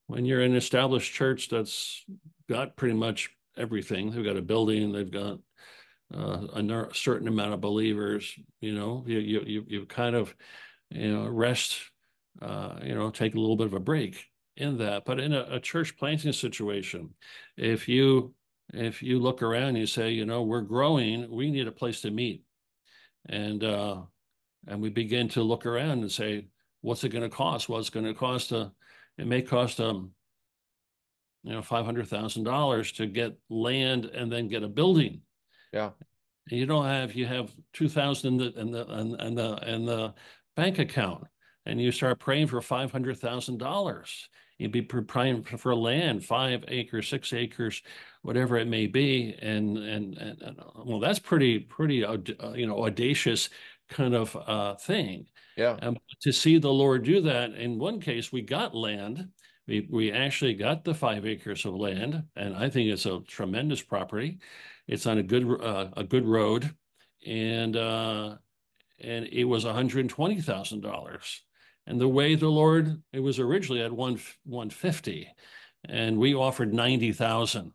[0.07, 2.05] when you're in an established church that's
[2.49, 5.39] got pretty much everything, they've got a building, they've got
[6.15, 8.35] uh, a certain amount of believers.
[8.61, 10.35] You know, you you you kind of
[10.91, 11.81] you know rest.
[12.43, 14.27] Uh, you know, take a little bit of a break
[14.57, 15.05] in that.
[15.05, 17.11] But in a, a church planting situation,
[17.57, 18.35] if you
[18.73, 21.31] if you look around, you say, you know, we're growing.
[21.31, 22.45] We need a place to meet,
[23.29, 24.03] and uh,
[24.67, 26.49] and we begin to look around and say,
[26.81, 27.69] what's it going to cost?
[27.69, 28.73] What's well, going to cost a?
[29.19, 30.11] It may cost um,
[31.43, 35.21] you know, five hundred thousand dollars to get land and then get a building
[35.75, 35.91] yeah.
[36.51, 40.15] You don't have you have two thousand in the in the and the and the
[40.55, 41.25] bank account,
[41.67, 44.29] and you start praying for five hundred thousand dollars.
[44.59, 47.83] You'd be praying for land, five acres, six acres,
[48.23, 52.19] whatever it may be, and and and, and well, that's pretty pretty uh,
[52.55, 53.51] you know audacious
[53.89, 55.27] kind of uh, thing.
[55.57, 55.77] Yeah.
[55.83, 59.29] Um, to see the Lord do that, in one case, we got land.
[59.67, 63.83] We we actually got the five acres of land, and I think it's a tremendous
[63.83, 64.39] property.
[64.87, 66.75] It's on a good uh, a good road,
[67.27, 68.37] and uh,
[69.01, 71.44] and it was one hundred twenty thousand dollars.
[71.87, 75.29] And the way the Lord, it was originally at one one fifty,
[75.89, 77.73] and we offered ninety thousand.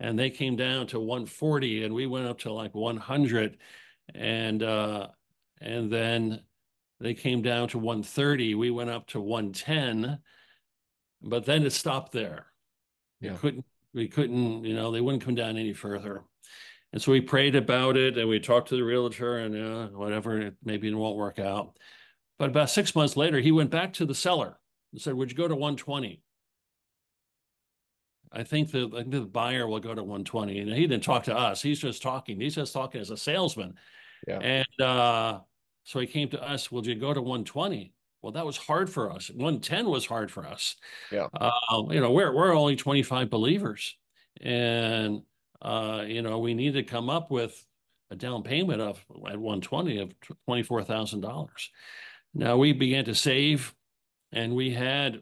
[0.00, 3.58] and they came down to 140 and we went up to like 100
[4.14, 5.08] and uh
[5.60, 6.40] and then
[7.00, 10.18] they came down to 130 we went up to 110
[11.22, 12.46] but then it stopped there.
[13.20, 13.32] Yeah.
[13.32, 13.64] we couldn't
[13.94, 16.24] we couldn't you know they wouldn't come down any further.
[16.92, 20.52] And so we prayed about it and we talked to the realtor and uh, whatever
[20.64, 21.76] maybe it won't work out
[22.38, 24.58] but about six months later he went back to the seller
[24.92, 26.22] and said would you go to 120
[28.32, 30.58] I think the I think the buyer will go to 120.
[30.58, 31.62] And he didn't talk to us.
[31.62, 32.40] He's just talking.
[32.40, 33.74] He's just talking as a salesman.
[34.26, 34.38] Yeah.
[34.38, 35.40] And uh,
[35.84, 36.70] so he came to us.
[36.70, 37.92] Will you go to 120?
[38.22, 39.30] Well, that was hard for us.
[39.30, 40.76] 110 was hard for us.
[41.12, 41.28] Yeah.
[41.32, 43.96] Uh, you know, we're we're only 25 believers,
[44.40, 45.22] and
[45.62, 47.64] uh, you know, we need to come up with
[48.10, 50.14] a down payment of at 120 of
[50.48, 51.48] $24,000.
[52.34, 53.74] Now we began to save,
[54.32, 55.20] and we had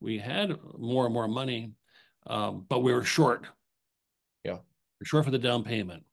[0.00, 1.72] we had more and more money
[2.28, 3.46] um, but we were short.
[4.44, 4.58] Yeah,
[5.00, 6.04] we're short for the down payment.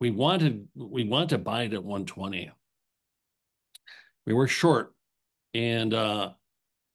[0.00, 2.50] We wanted we wanted to buy it at 120.
[4.26, 4.92] We were short,
[5.54, 6.30] and uh,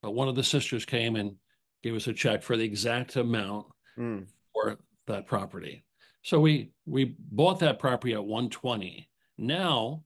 [0.01, 1.36] but one of the sisters came and
[1.82, 4.26] gave us a check for the exact amount mm.
[4.53, 5.86] for that property.
[6.24, 9.09] So we we bought that property at 120.
[9.38, 10.03] Now,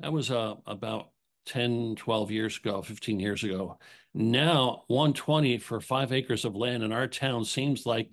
[0.00, 1.10] that was uh, about
[1.46, 3.78] 10, 12 years ago, 15 years ago.
[4.14, 8.10] Now, 120 for five acres of land in our town seems like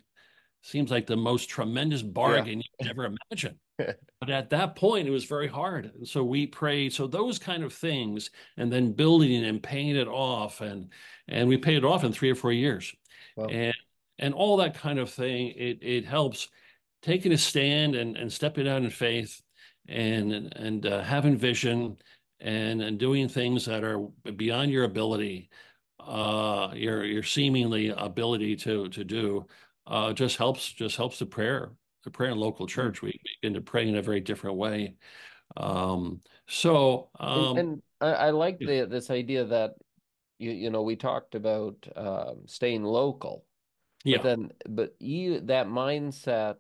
[0.64, 2.64] seems like the most tremendous bargain yeah.
[2.66, 3.60] you could ever imagine.
[4.20, 5.92] but at that point, it was very hard.
[5.96, 6.94] And so we prayed.
[6.94, 10.90] So those kind of things, and then building and paying it off, and
[11.28, 12.94] and we paid it off in three or four years,
[13.36, 13.48] wow.
[13.48, 13.74] and
[14.20, 15.54] and all that kind of thing.
[15.56, 16.50] It it helps
[17.02, 19.42] taking a stand and and stepping out in faith,
[19.88, 21.98] and and uh, having vision
[22.42, 24.00] and, and doing things that are
[24.36, 25.50] beyond your ability,
[26.00, 29.46] uh, your your seemingly ability to to do,
[29.88, 31.72] uh, just helps just helps the prayer
[32.04, 32.74] the prayer in local mm-hmm.
[32.74, 33.02] church.
[33.02, 34.96] We begin to pray in a very different way.
[35.58, 39.76] Um, so um, and, and I, I, like the this idea that
[40.40, 43.46] you you know we talked about um, staying local.
[44.04, 44.18] Yeah.
[44.18, 46.58] But then, but you that mindset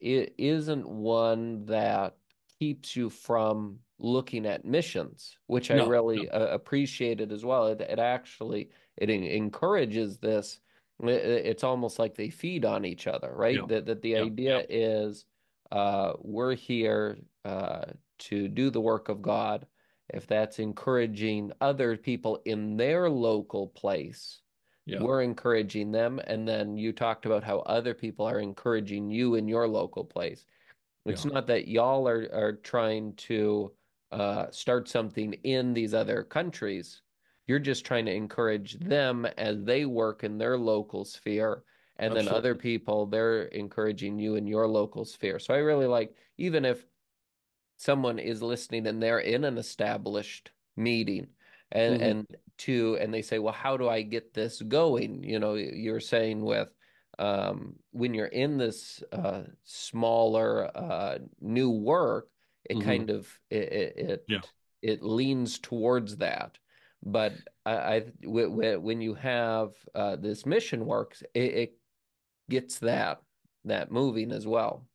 [0.00, 2.16] it isn't one that
[2.58, 6.38] keeps you from looking at missions, which no, I really no.
[6.40, 7.68] uh, appreciated as well.
[7.68, 10.60] It, it actually it encourages this.
[11.00, 13.56] it's almost like they feed on each other, right?
[13.56, 13.66] Yeah.
[13.68, 14.22] That that the yeah.
[14.22, 15.24] idea is
[15.70, 17.86] uh, we're here uh,
[18.18, 19.66] to do the work of God.
[20.10, 24.40] If that's encouraging other people in their local place,
[24.86, 25.02] yeah.
[25.02, 26.18] we're encouraging them.
[26.26, 30.46] And then you talked about how other people are encouraging you in your local place.
[31.04, 31.32] It's yeah.
[31.32, 33.72] not that y'all are are trying to
[34.10, 37.02] uh, start something in these other countries.
[37.46, 41.62] You're just trying to encourage them as they work in their local sphere.
[41.96, 42.28] And Absolutely.
[42.28, 45.38] then other people, they're encouraging you in your local sphere.
[45.38, 46.84] So I really like, even if
[47.76, 51.26] someone is listening and they're in an established meeting
[51.72, 52.02] and, mm-hmm.
[52.02, 55.24] and to, and they say, well, how do I get this going?
[55.24, 56.68] You know, you're saying with,
[57.18, 62.28] um, when you're in this uh, smaller uh, new work,
[62.68, 62.88] it mm-hmm.
[62.88, 64.40] kind of it it, yeah.
[64.82, 66.58] it leans towards that.
[67.04, 71.72] But I, I when you have uh, this mission works, it, it
[72.50, 73.20] gets that
[73.64, 74.86] that moving as well.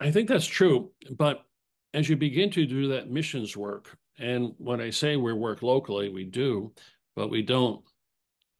[0.00, 1.44] I think that's true, but
[1.92, 6.08] as you begin to do that missions work, and when I say we work locally,
[6.08, 6.72] we do,
[7.16, 7.82] but we don't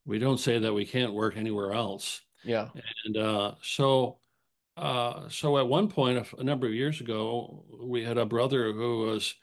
[0.06, 2.22] we don't say that we can't work anywhere else.
[2.44, 2.68] Yeah.
[3.04, 4.19] And uh, so
[4.80, 8.72] uh, so at one point, a, a, number of years ago, we had a brother
[8.72, 9.34] who was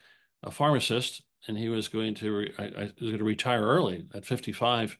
[0.42, 4.08] a pharmacist, and he was going to re- I, I was going to retire early
[4.16, 4.98] at 55.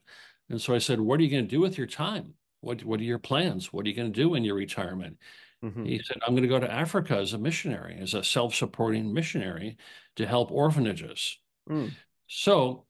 [0.48, 2.34] And so I said, "What are you going to do with your time?
[2.60, 3.72] What What are your plans?
[3.72, 5.18] What are you going to do in your retirement?"
[5.64, 5.84] Mm-hmm.
[5.84, 9.76] He said, "I'm going to go to Africa as a missionary, as a self-supporting missionary,
[10.16, 11.36] to help orphanages."
[11.68, 11.90] Mm.
[12.28, 12.84] So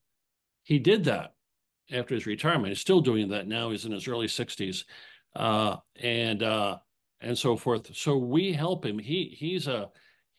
[0.65, 1.33] he did that
[1.91, 2.69] after his retirement.
[2.69, 3.71] He's still doing that now.
[3.71, 4.85] He's in his early 60s,
[5.35, 6.77] uh, and uh,
[7.21, 7.95] and so forth.
[7.95, 8.99] So we help him.
[8.99, 9.91] He he's a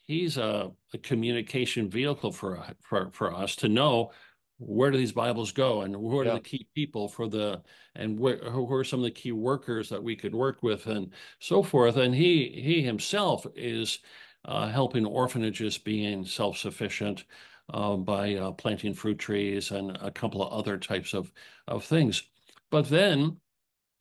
[0.02, 4.12] he's a, a communication vehicle for, for for us to know
[4.58, 6.34] where do these Bibles go and who are yeah.
[6.34, 7.62] the key people for the
[7.96, 11.14] and where who are some of the key workers that we could work with and
[11.40, 11.98] so forth.
[11.98, 14.00] And he he himself is
[14.46, 17.26] uh, helping orphanages being self sufficient.
[17.72, 21.32] Uh, by uh, planting fruit trees and a couple of other types of,
[21.68, 22.24] of things.
[22.72, 23.38] But then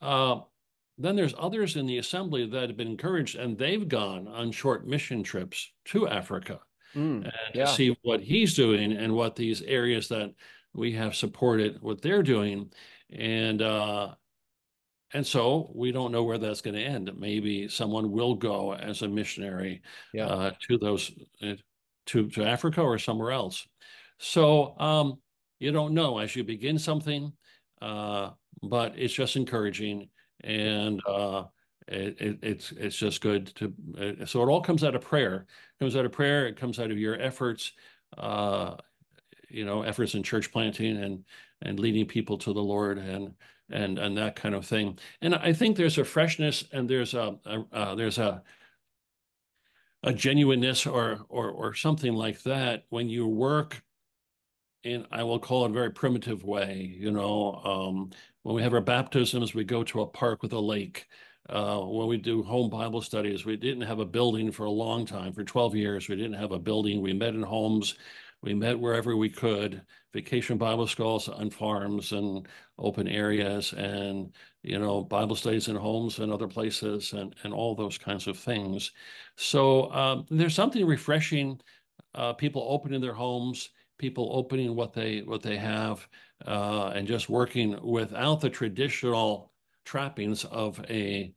[0.01, 0.39] uh,
[0.99, 4.85] then there's others in the assembly that have been encouraged and they've gone on short
[4.85, 6.59] mission trips to Africa
[6.95, 7.65] mm, and yeah.
[7.65, 10.33] to see what he's doing and what these areas that
[10.73, 12.71] we have supported what they're doing
[13.11, 14.13] and uh,
[15.13, 17.11] and so we don't know where that's going to end.
[17.17, 19.81] Maybe someone will go as a missionary
[20.13, 20.27] Yeah.
[20.27, 21.55] uh, to those uh,
[22.07, 23.67] to to Africa or somewhere else.
[24.19, 25.19] So um,
[25.59, 27.33] you don't know as you begin something,
[27.81, 28.31] uh,
[28.61, 30.09] but it's just encouraging,
[30.43, 31.45] and uh,
[31.87, 33.73] it, it, it's it's just good to.
[34.21, 35.47] uh, so it all comes out of prayer.
[35.79, 36.47] It comes out of prayer.
[36.47, 37.71] It comes out of your efforts.
[38.17, 38.75] Uh,
[39.49, 41.25] you know, efforts in church planting and
[41.61, 43.33] and leading people to the Lord and
[43.69, 44.97] and and that kind of thing.
[45.21, 48.43] And I think there's a freshness and there's a, a uh, there's a
[50.03, 53.83] a genuineness or or or something like that when you work
[54.83, 56.95] in I will call it a very primitive way.
[56.97, 58.11] You know, um,
[58.49, 61.07] when we have our baptisms, we go to a park with a lake.
[61.47, 65.05] Uh, when we do home Bible studies, we didn't have a building for a long
[65.05, 65.33] time.
[65.33, 66.99] For 12 years, we didn't have a building.
[66.99, 67.93] We met in homes.
[68.41, 69.83] We met wherever we could,
[70.13, 72.47] vacation Bible schools on farms and
[72.79, 74.33] open areas and,
[74.63, 78.35] you know, Bible studies in homes and other places and, and all those kinds of
[78.35, 78.93] things.
[79.35, 81.61] So um, there's something refreshing,
[82.15, 83.69] uh, people opening their homes,
[83.99, 86.07] people opening what they what they have
[86.45, 89.51] uh, and just working without the traditional
[89.85, 91.33] trappings of a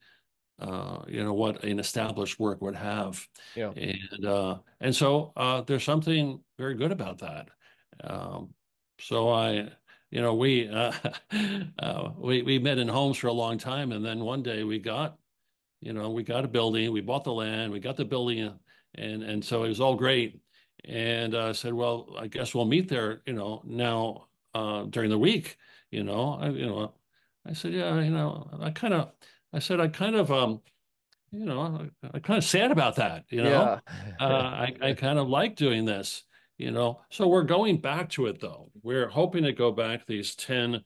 [0.59, 3.27] uh, you know what an established work would have.
[3.57, 3.73] Yeah.
[3.77, 7.49] and uh, and so uh, there's something very good about that.
[8.03, 8.55] Um,
[9.01, 9.71] so I
[10.11, 10.93] you know we uh,
[11.79, 14.79] uh, we we met in homes for a long time and then one day we
[14.79, 15.19] got
[15.81, 18.53] you know we got a building we bought the land we got the building
[18.95, 20.41] and and so it was all great.
[20.85, 25.19] And I said well I guess we'll meet there you know now uh, during the
[25.19, 25.57] week
[25.91, 26.95] you know I, you know
[27.47, 29.13] I said yeah you know I kind of
[29.53, 30.61] I said I kind of um
[31.31, 33.81] you know I, I kind of sad about that you know Yeah.
[34.21, 36.25] uh, I, I kind of like doing this,
[36.59, 37.01] you know.
[37.11, 38.71] So we're going back to it though.
[38.83, 40.83] We're hoping to go back these 10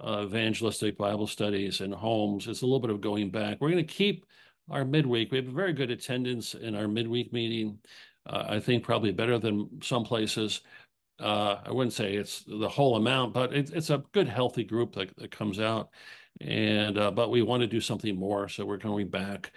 [0.00, 2.46] uh, evangelistic Bible studies in homes.
[2.46, 3.58] It's a little bit of going back.
[3.60, 4.24] We're going to keep
[4.70, 5.32] our midweek.
[5.32, 7.78] We have a very good attendance in our midweek meeting.
[8.26, 10.60] Uh, I think probably better than some places.
[11.18, 14.94] Uh, I wouldn't say it's the whole amount, but it, it's a good, healthy group
[14.94, 15.90] that, that comes out.
[16.40, 19.52] And uh, but we want to do something more, so we're going back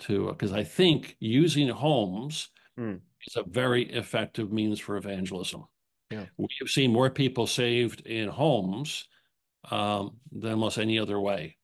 [0.00, 2.96] to because I think using homes Hmm.
[3.24, 5.66] is a very effective means for evangelism.
[6.10, 6.26] Yeah.
[6.36, 9.06] We have seen more people saved in homes
[9.70, 11.56] um, than almost any other way,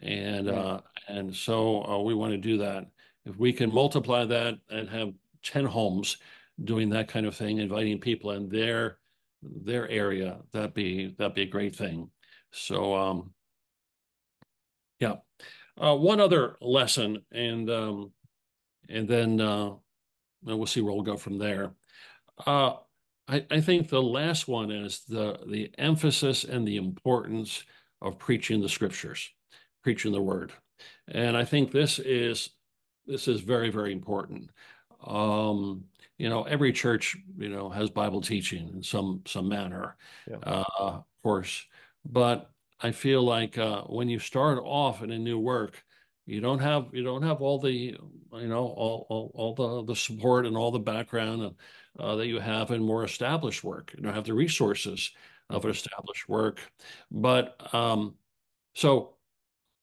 [0.00, 2.88] and uh, and so uh, we want to do that.
[3.24, 6.16] If we can multiply that and have ten homes
[6.62, 8.98] doing that kind of thing, inviting people in their
[9.42, 12.10] their area, that'd be that'd be a great thing.
[12.52, 13.34] So um,
[14.98, 15.16] yeah.
[15.78, 18.10] Uh, one other lesson, and um,
[18.88, 19.72] and then uh,
[20.46, 21.72] and we'll see where we'll go from there.
[22.46, 22.74] Uh,
[23.28, 27.62] I, I think the last one is the the emphasis and the importance
[28.00, 29.28] of preaching the scriptures,
[29.82, 30.52] preaching the word,
[31.08, 32.50] and I think this is
[33.06, 34.50] this is very very important.
[35.06, 35.84] Um,
[36.18, 39.96] you know, every church you know has Bible teaching in some some manner,
[40.26, 40.38] Yeah.
[40.42, 41.66] uh, of course,
[42.04, 42.50] but
[42.80, 45.84] I feel like uh, when you start off in a new work,
[46.26, 47.98] you don't have you don't have all the you
[48.32, 51.56] know all all, all the the support and all the background and,
[51.98, 53.92] uh, that you have in more established work.
[53.96, 55.10] You don't have the resources
[55.50, 56.60] of an established work,
[57.10, 58.16] but um,
[58.74, 59.16] so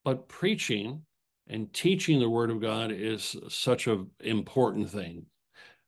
[0.04, 1.06] but preaching
[1.48, 5.26] and teaching the word of God is such an important thing.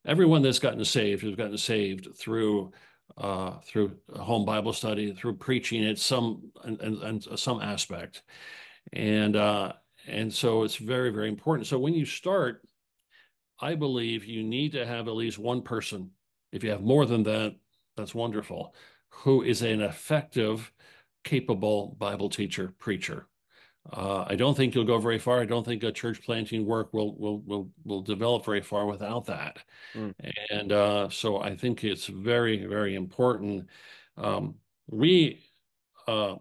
[0.06, 2.72] Everyone that's gotten saved has gotten saved through
[3.18, 8.24] uh, through home Bible study, through preaching at some and, and, and some aspect,
[8.94, 9.74] and uh,
[10.08, 11.68] and so it's very very important.
[11.68, 12.62] So when you start,
[13.60, 16.12] I believe you need to have at least one person.
[16.52, 17.56] If you have more than that,
[17.96, 18.76] that's wonderful.
[19.10, 20.72] Who is an effective,
[21.24, 23.28] capable Bible teacher preacher.
[23.92, 25.42] Uh, I don't think you'll go very far.
[25.42, 29.26] I don't think a church planting work will will will will develop very far without
[29.26, 29.60] that.
[29.94, 30.14] Mm.
[30.50, 33.68] And uh, so I think it's very very important.
[34.18, 34.56] Um,
[34.90, 35.44] we
[36.08, 36.36] uh,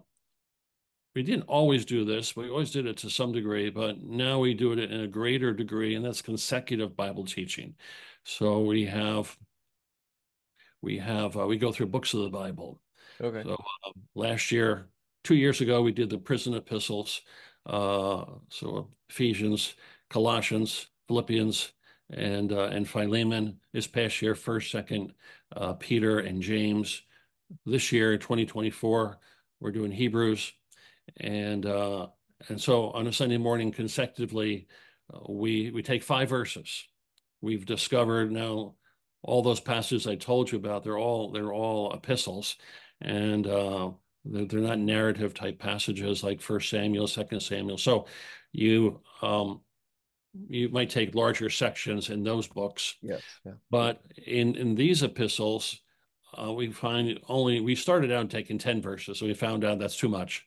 [1.13, 2.35] we didn't always do this.
[2.35, 5.53] We always did it to some degree, but now we do it in a greater
[5.53, 7.75] degree, and that's consecutive Bible teaching.
[8.23, 9.37] So we have
[10.81, 12.81] we have uh, we go through books of the Bible.
[13.21, 13.43] Okay.
[13.43, 14.89] So uh, last year,
[15.25, 17.21] two years ago, we did the prison epistles.
[17.65, 19.73] Uh, so Ephesians,
[20.09, 21.71] Colossians, Philippians,
[22.11, 23.59] and uh, and Philemon.
[23.73, 25.13] This past year, First, Second,
[25.55, 27.01] uh, Peter, and James.
[27.65, 29.19] This year, 2024,
[29.59, 30.53] we're doing Hebrews,
[31.17, 32.07] and uh,
[32.47, 34.67] and so on a Sunday morning, consecutively,
[35.13, 36.85] uh, we we take five verses.
[37.41, 38.75] We've discovered now
[39.23, 40.83] all those passages I told you about.
[40.83, 42.57] They're all they're all epistles,
[43.01, 43.89] and uh,
[44.25, 47.77] They're, they're not narrative type passages like First Samuel, Second Samuel.
[47.77, 48.07] So
[48.51, 49.61] you um,
[50.47, 52.95] you might take larger sections in those books.
[53.01, 53.21] Yes.
[53.45, 53.53] Yeah.
[53.69, 55.81] But in in these epistles,
[56.37, 59.19] uh, we find only we started out taking 10 verses.
[59.19, 60.45] So we found out that's too much.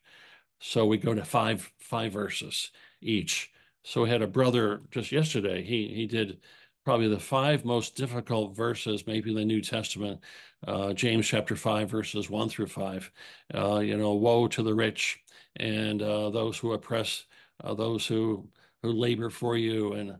[0.60, 2.70] So we go to five five verses
[3.00, 3.50] each.
[3.84, 5.62] So we had a brother just yesterday.
[5.62, 6.38] He he did
[6.84, 10.20] probably the five most difficult verses, maybe in the New Testament.
[10.66, 13.10] Uh, James chapter five, verses one through five.
[13.54, 15.20] Uh, you know, woe to the rich
[15.56, 17.24] and uh, those who oppress
[17.62, 18.48] uh, those who
[18.82, 20.16] who labor for you, and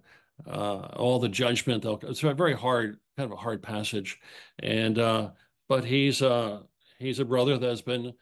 [0.47, 1.85] uh, all the judgment.
[1.85, 4.21] It's a very hard, kind of a hard passage,
[4.61, 5.31] and uh,
[5.69, 6.61] but he's uh
[6.99, 8.13] he's a brother that's been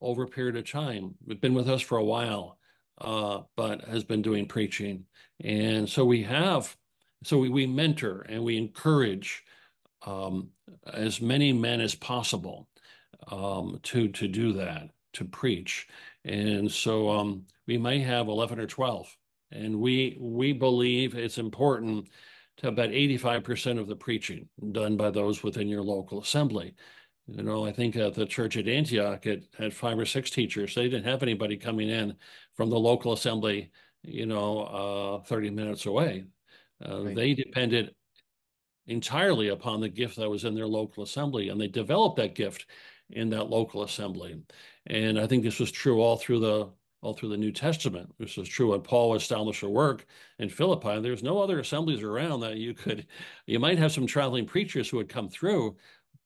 [0.00, 2.58] over a period of time, been with us for a while
[3.00, 5.04] uh, but has been doing preaching.
[5.42, 6.76] And so we have,
[7.24, 9.44] so we, we mentor and we encourage
[10.06, 10.50] um,
[10.92, 12.68] as many men as possible
[13.28, 15.88] um, to to do that, to preach.
[16.24, 19.16] And so um, we may have 11 or 12.
[19.52, 22.08] And we we believe it's important
[22.58, 26.74] to have about 85% of the preaching done by those within your local assembly.
[27.26, 30.74] You know, I think at the church at Antioch, it had five or six teachers.
[30.74, 32.16] They didn't have anybody coming in
[32.54, 33.70] from the local assembly,
[34.02, 34.60] you know,
[35.20, 36.24] uh, 30 minutes away.
[36.88, 37.14] Uh, right.
[37.14, 37.94] They depended
[38.86, 42.66] entirely upon the gift that was in their local assembly, and they developed that gift
[43.10, 44.40] in that local assembly.
[44.86, 46.68] And I think this was true all through the
[47.02, 48.12] all through the New Testament.
[48.18, 50.06] This was true when Paul established a work
[50.38, 51.00] in Philippi.
[51.00, 53.06] There's no other assemblies around that you could.
[53.46, 55.76] You might have some traveling preachers who would come through,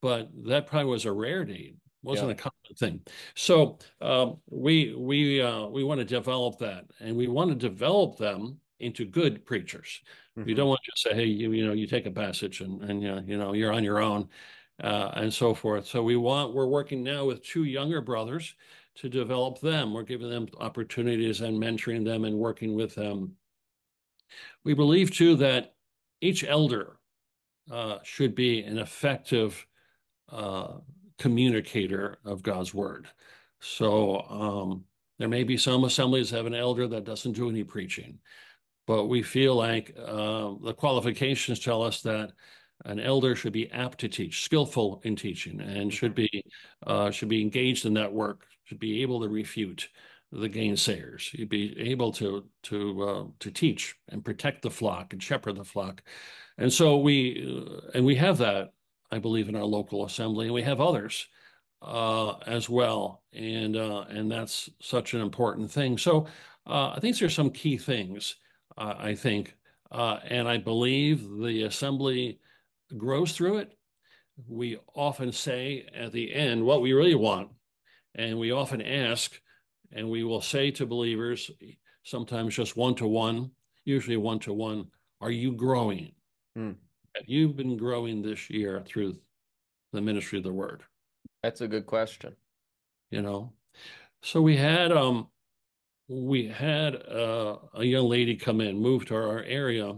[0.00, 2.34] but that probably was a rarity wasn't yeah.
[2.34, 3.00] a common thing
[3.34, 8.16] so um, we we uh, we want to develop that and we want to develop
[8.16, 10.00] them into good preachers.
[10.38, 10.46] Mm-hmm.
[10.46, 13.02] we don't want to say hey you, you know you take a passage and and
[13.02, 14.28] you know, you know you're on your own
[14.82, 15.86] uh, and so forth.
[15.86, 18.54] So we want we're working now with two younger brothers
[18.96, 19.92] to develop them.
[19.92, 23.36] We're giving them opportunities and mentoring them and working with them.
[24.64, 25.74] We believe too that
[26.20, 26.96] each elder
[27.70, 29.66] uh, should be an effective
[30.30, 30.78] uh,
[31.18, 33.06] communicator of God's word.
[33.60, 34.84] So um,
[35.18, 38.18] there may be some assemblies have an elder that doesn't do any preaching,
[38.86, 42.32] but we feel like uh, the qualifications tell us that
[42.84, 46.44] an elder should be apt to teach, skillful in teaching, and should be
[46.86, 49.88] uh, should be engaged in that work, should be able to refute
[50.32, 51.32] the gainsayers.
[51.34, 55.64] You'd be able to to uh, to teach and protect the flock and shepherd the
[55.64, 56.02] flock,
[56.58, 58.72] and so we uh, and we have that
[59.10, 61.26] I believe, in our local assembly, and we have others
[61.82, 65.98] uh, as well, and uh, and that's such an important thing.
[65.98, 66.26] So
[66.66, 68.36] uh, I think there's some key things.
[68.80, 69.54] Uh, I think,
[69.92, 72.40] uh, and I believe the assembly
[72.96, 73.76] grows through it.
[74.48, 77.50] We often say at the end what we really want,
[78.14, 79.38] and we often ask,
[79.92, 81.50] and we will say to believers,
[82.02, 83.50] sometimes just one to one,
[83.84, 84.86] usually one to one,
[85.20, 86.12] are you growing?
[86.58, 86.74] Mm
[87.16, 89.16] have you been growing this year through
[89.92, 90.82] the ministry of the word?
[91.42, 92.36] That's a good question.
[93.10, 93.52] You know,
[94.22, 95.28] so we had um
[96.10, 99.94] we had uh, a young lady come in, moved to our area.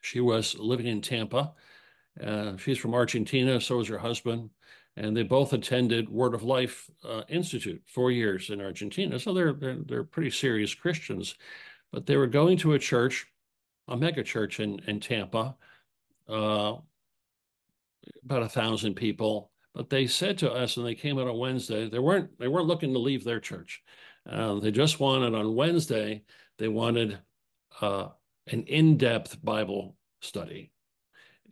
[0.00, 1.52] She was living in Tampa.
[2.20, 4.50] Uh, she's from Argentina, so is her husband,
[4.96, 9.20] and they both attended Word of Life uh, Institute four years in Argentina.
[9.20, 11.36] So they're, they're they're pretty serious Christians,
[11.92, 13.26] but they were going to a church,
[13.86, 15.54] a mega church in in Tampa,
[16.28, 16.74] uh,
[18.24, 19.52] about a thousand people.
[19.72, 22.66] But they said to us, and they came out on Wednesday, they weren't they weren't
[22.66, 23.84] looking to leave their church.
[24.28, 26.22] Uh, they just wanted on Wednesday
[26.58, 27.18] they wanted
[27.80, 28.08] uh,
[28.46, 30.72] an in-depth Bible study,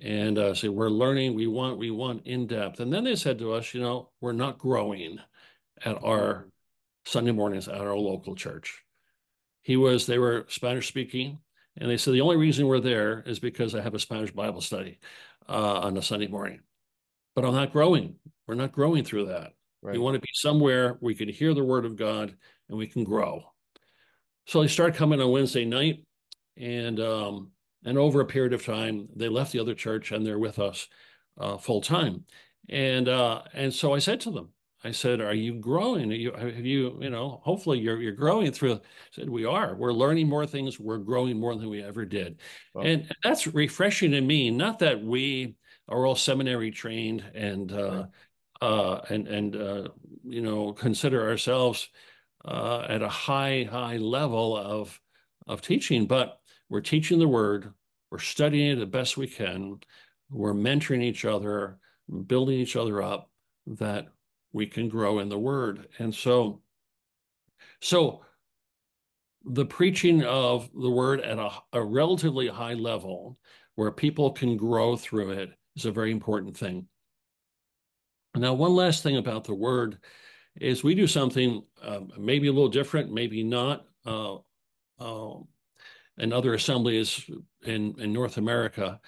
[0.01, 1.35] and uh, so we're learning.
[1.35, 2.81] We want we want in-depth.
[2.81, 5.19] And then they said to us, you know, we're not growing
[5.85, 6.49] at our
[7.07, 8.83] Sunday mornings at our local church.
[9.63, 11.39] He was they were Spanish speaking.
[11.81, 14.61] And they said, the only reason we're there is because I have a Spanish Bible
[14.61, 14.99] study
[15.49, 16.61] uh, on a Sunday morning.
[17.37, 18.17] But I'm not growing.
[18.49, 19.53] We're not growing through that.
[19.81, 19.93] Right.
[19.93, 22.35] We want to be somewhere we can hear the word of God
[22.69, 23.43] and we can grow.
[24.47, 26.05] So they start coming on Wednesday night.
[26.57, 27.53] And um,
[27.85, 30.89] and over a period of time, they left the other church and they're with us
[31.39, 32.25] uh, full time.
[32.69, 34.51] And uh, and so I said to them,
[34.85, 36.11] I said, "Are you growing?
[36.13, 37.41] Are you have you you know?
[37.43, 38.81] Hopefully, you're you're growing through." I
[39.13, 39.75] said, "We are.
[39.75, 40.79] We're learning more things.
[40.79, 42.39] We're growing more than we ever did,"
[42.75, 44.51] and that's refreshing to me.
[44.51, 45.57] Not that we
[45.89, 48.07] are all seminary trained and uh,
[48.61, 49.89] uh, and and uh,
[50.25, 51.89] you know consider ourselves
[52.49, 54.99] uh, at a high high level of
[55.47, 57.73] of teaching, but we're teaching the word.
[58.11, 59.81] We're studying it the best we can.
[60.31, 61.79] We're mentoring each other,
[62.27, 63.31] building each other up.
[63.67, 64.09] That
[64.53, 65.89] we can grow in the word.
[65.99, 66.63] And so,
[67.81, 68.25] so
[69.45, 73.39] the preaching of the word at a, a relatively high level
[73.75, 76.87] where people can grow through it is a very important thing.
[78.35, 79.99] Now, one last thing about the word
[80.61, 83.87] is we do something um, maybe a little different, maybe not.
[84.07, 84.37] Uh,
[85.01, 85.35] uh,
[86.19, 87.31] in other assemblies
[87.65, 89.01] in, in North America,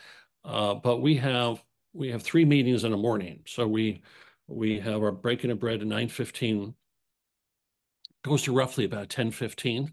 [0.44, 1.62] uh, but we have
[1.92, 3.42] we have three meetings in the morning.
[3.46, 4.02] So we
[4.46, 6.74] we have our breaking of bread at nine fifteen,
[8.22, 9.92] goes to roughly about ten fifteen,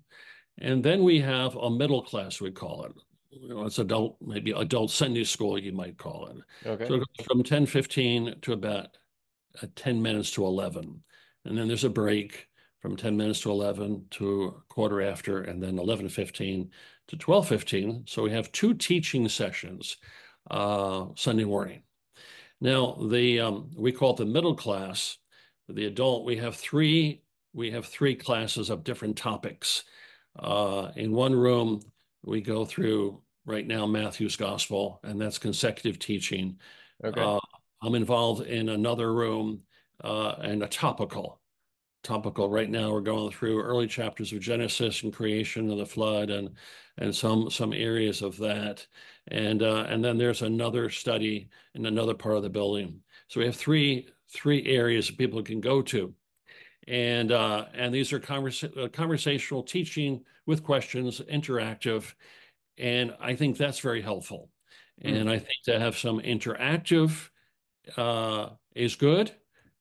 [0.59, 2.93] and then we have a middle class we call it.
[3.31, 6.67] You know, it's adult maybe adult Sunday school you might call it.
[6.67, 6.87] Okay.
[6.87, 8.89] So it goes from ten fifteen to about
[9.61, 11.03] uh, ten minutes to eleven
[11.47, 12.47] and then there's a break
[12.81, 16.69] from 10 minutes to 11 to quarter after, and then 11.15
[17.07, 18.07] to 12.15.
[18.07, 19.97] So we have two teaching sessions
[20.51, 21.83] uh, Sunday morning.
[22.59, 25.17] Now, the um, we call it the middle class.
[25.69, 27.21] The adult, we have three
[27.53, 29.83] we have three classes of different topics.
[30.37, 31.81] Uh, in one room,
[32.23, 36.59] we go through right now Matthew's Gospel, and that's consecutive teaching.
[37.03, 37.19] Okay.
[37.19, 37.39] Uh,
[37.81, 39.61] I'm involved in another room
[40.03, 41.39] uh, and a topical.
[42.03, 46.29] Topical right now, we're going through early chapters of Genesis and creation and the flood
[46.29, 46.51] and
[46.99, 48.85] and some some areas of that,
[49.27, 53.01] and uh, and then there's another study in another part of the building.
[53.27, 56.13] So we have three three areas that people can go to,
[56.87, 62.13] and uh, and these are conversa- uh, conversational teaching with questions, interactive,
[62.77, 64.49] and I think that's very helpful.
[65.03, 65.21] Mm.
[65.21, 67.29] And I think to have some interactive
[67.97, 69.35] uh, is good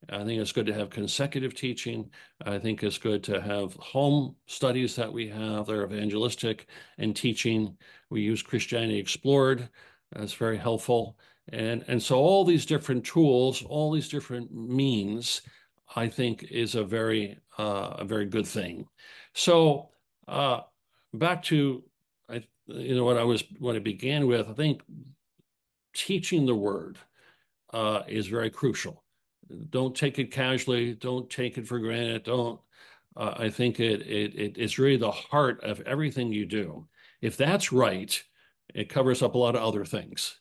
[0.08, 2.10] I think it's good to have consecutive teaching.
[2.44, 5.66] I think it's good to have home studies that we have.
[5.66, 6.68] They're evangelistic
[6.98, 7.76] and teaching.
[8.10, 9.68] We use Christianity Explored.
[10.12, 11.18] That's very helpful.
[11.52, 15.42] And, and so all these different tools, all these different means,
[15.94, 18.86] I think is a very, uh, a very good thing.
[19.34, 19.88] So
[20.28, 20.60] uh,
[21.14, 21.82] back to,
[22.28, 24.82] I, you know, what I was, what I began with, I think
[25.94, 26.98] teaching the word
[27.72, 29.02] uh, is very crucial
[29.70, 30.94] don't take it casually.
[30.94, 32.24] Don't take it for granted.
[32.24, 32.60] Don't.
[33.16, 36.86] Uh, I think it, it it it's really the heart of everything you do.
[37.20, 38.22] If that's right,
[38.74, 40.38] it covers up a lot of other things.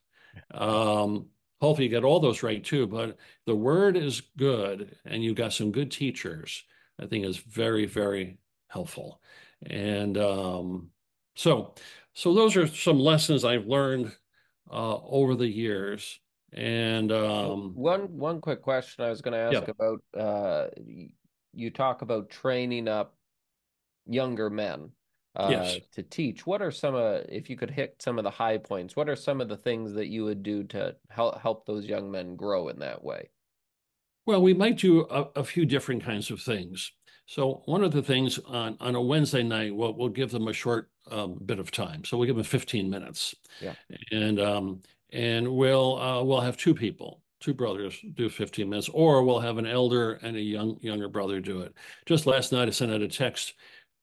[0.54, 1.28] Um,
[1.62, 2.88] hopefully, you get all those right too.
[2.88, 6.64] But the word is good, and you've got some good teachers.
[7.00, 8.38] I think is very very
[8.68, 9.22] helpful.
[9.66, 10.90] And um,
[11.36, 11.76] so
[12.14, 14.12] so those are some lessons I've learned
[14.70, 16.20] uh, over the years
[16.56, 19.74] and um, one one quick question I was going to ask yeah.
[19.78, 20.68] about uh,
[21.54, 23.16] you talk about training up
[24.08, 24.92] younger men
[25.36, 25.78] uh, yes.
[25.94, 26.48] to teach.
[26.48, 28.96] What are some of if you could hit some of the high points?
[28.96, 32.10] What are some of the things that you would do to help help those young
[32.10, 33.30] men grow in that way?
[34.26, 36.92] Well, we might do a, a few different kinds of things.
[37.28, 40.54] So one of the things on, on a Wednesday night, we'll, we'll give them a
[40.54, 42.04] short um, bit of time.
[42.06, 43.36] So we'll give them 15 minutes.
[43.62, 43.74] Yeah.
[44.12, 49.24] And um, and we'll uh, we'll have two people two brothers do 15 minutes or
[49.24, 51.76] we'll have an elder and a young younger brother do it.
[52.08, 53.54] Just last night i sent out a text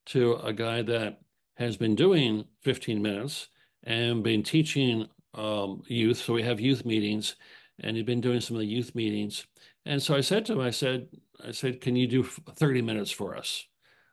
[0.07, 1.21] to a guy that
[1.57, 3.49] has been doing 15 minutes
[3.83, 6.19] and been teaching um, youth.
[6.19, 7.35] So we have youth meetings
[7.81, 9.45] and he'd been doing some of the youth meetings.
[9.87, 11.09] And so i said to him i said
[11.45, 13.67] i said can you do 30 minutes for us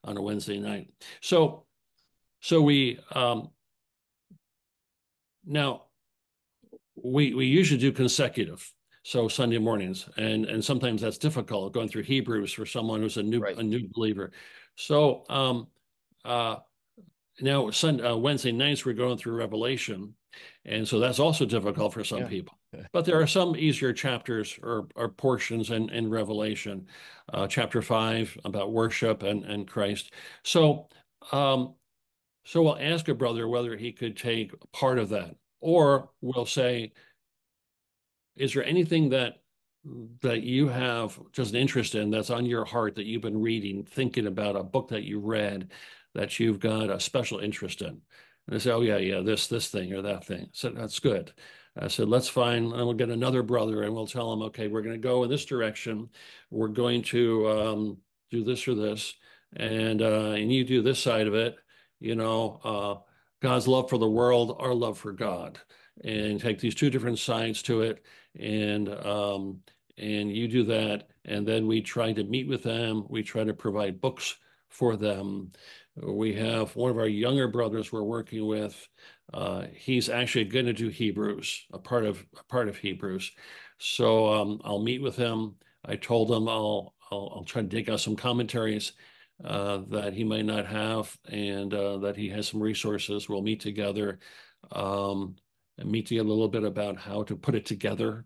[0.03, 0.89] on a wednesday night?
[1.21, 1.65] So
[2.41, 3.49] so we um,
[5.45, 5.83] now
[7.03, 8.71] we we usually do consecutive
[9.03, 13.23] so sunday mornings and and sometimes that's difficult going through hebrews for someone who's a
[13.23, 13.57] new right.
[13.57, 14.31] a new believer.
[14.75, 15.67] So um
[16.25, 16.57] uh
[17.41, 20.13] now Sunday, uh, wednesday nights we're going through revelation
[20.65, 22.27] and so that's also difficult for some yeah.
[22.27, 22.55] people.
[22.93, 26.85] But there are some easier chapters or, or portions in, in revelation
[27.33, 30.13] uh, chapter 5 about worship and, and christ.
[30.43, 30.87] So
[31.31, 31.73] um
[32.45, 36.93] so we'll ask a brother whether he could take part of that or we'll say,
[38.35, 39.35] is there anything that
[40.21, 43.83] that you have just an interest in that's on your heart that you've been reading,
[43.83, 45.71] thinking about a book that you read
[46.13, 47.87] that you've got a special interest in?
[47.87, 48.01] And
[48.47, 50.49] they say, oh yeah, yeah, this, this thing or that thing.
[50.51, 51.31] So that's good.
[51.77, 54.81] I said, let's find, and we'll get another brother and we'll tell him, okay, we're
[54.81, 56.09] going to go in this direction.
[56.49, 57.97] We're going to um,
[58.31, 59.13] do this or this.
[59.55, 61.55] And, uh, and you do this side of it,
[61.99, 63.08] you know, uh,
[63.41, 65.59] God's love for the world, our love for God,
[66.03, 68.03] and take these two different sides to it.
[68.39, 69.59] And um,
[69.97, 73.05] and you do that, and then we try to meet with them.
[73.09, 74.35] We try to provide books
[74.69, 75.51] for them.
[75.95, 78.87] We have one of our younger brothers we're working with.
[79.33, 83.31] Uh, he's actually going to do Hebrews, a part of a part of Hebrews.
[83.77, 85.55] So um, I'll meet with him.
[85.85, 88.93] I told him I'll I'll, I'll try to dig out some commentaries
[89.43, 93.29] uh, that he might not have and uh, that he has some resources.
[93.29, 94.19] We'll meet together
[94.71, 95.35] um,
[95.77, 98.25] and meet together a little bit about how to put it together.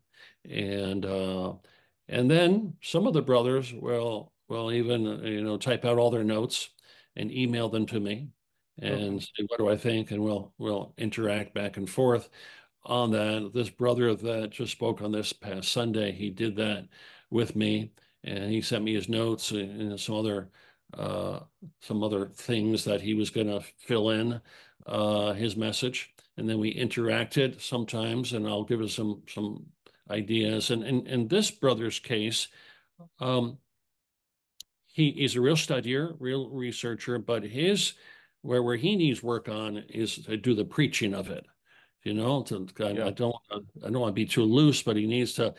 [0.49, 1.53] And uh,
[2.07, 6.23] and then some of the brothers will will even you know type out all their
[6.23, 6.69] notes
[7.15, 8.30] and email them to me
[8.80, 9.19] and okay.
[9.19, 12.30] say what do I think, and we'll we'll interact back and forth
[12.85, 13.52] on that.
[13.53, 16.88] This brother that just spoke on this past Sunday, he did that
[17.30, 17.91] with me,
[18.23, 20.49] and he sent me his notes and some other
[20.97, 21.39] uh,
[21.81, 24.41] some other things that he was going to fill in
[24.85, 29.65] uh, his message, and then we interacted sometimes, and I'll give us some some
[30.09, 30.69] ideas.
[30.71, 32.47] And in, in this brother's case,
[33.19, 33.57] um,
[34.87, 37.93] he is a real studier, real researcher, but his
[38.41, 41.45] where where he needs work on is to do the preaching of it.
[42.03, 43.07] You know, to, yeah.
[43.07, 45.53] I, don't I don't want to be too loose, but he needs to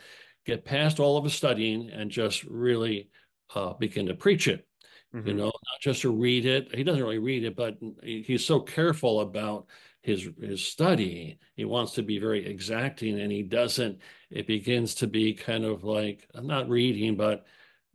[0.45, 3.09] get past all of his studying and just really
[3.55, 4.67] uh, begin to preach it.
[5.15, 5.29] Mm-hmm.
[5.29, 6.75] You know, not just to read it.
[6.75, 9.67] He doesn't really read it, but he's so careful about
[10.03, 11.39] his his study.
[11.55, 14.01] He wants to be very exacting, and he doesn't.
[14.31, 17.47] It begins to be kind of like not reading, but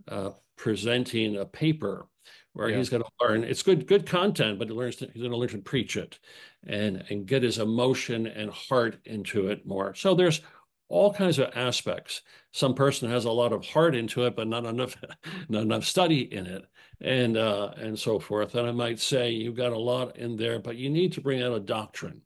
[0.08, 2.08] uh, presenting a paper
[2.54, 2.78] where yeah.
[2.78, 3.44] he's going to learn.
[3.44, 6.20] It's good good content, but he learns to, he's going to learn to preach it
[6.66, 9.94] and and get his emotion and heart into it more.
[9.94, 10.40] So there's
[10.88, 12.22] all kinds of aspects.
[12.54, 14.96] Some person has a lot of heart into it, but not enough
[15.50, 16.64] not enough study in it
[17.02, 18.56] and uh, and so forth.
[18.56, 21.42] And I might say you've got a lot in there, but you need to bring
[21.42, 22.22] out a doctrine.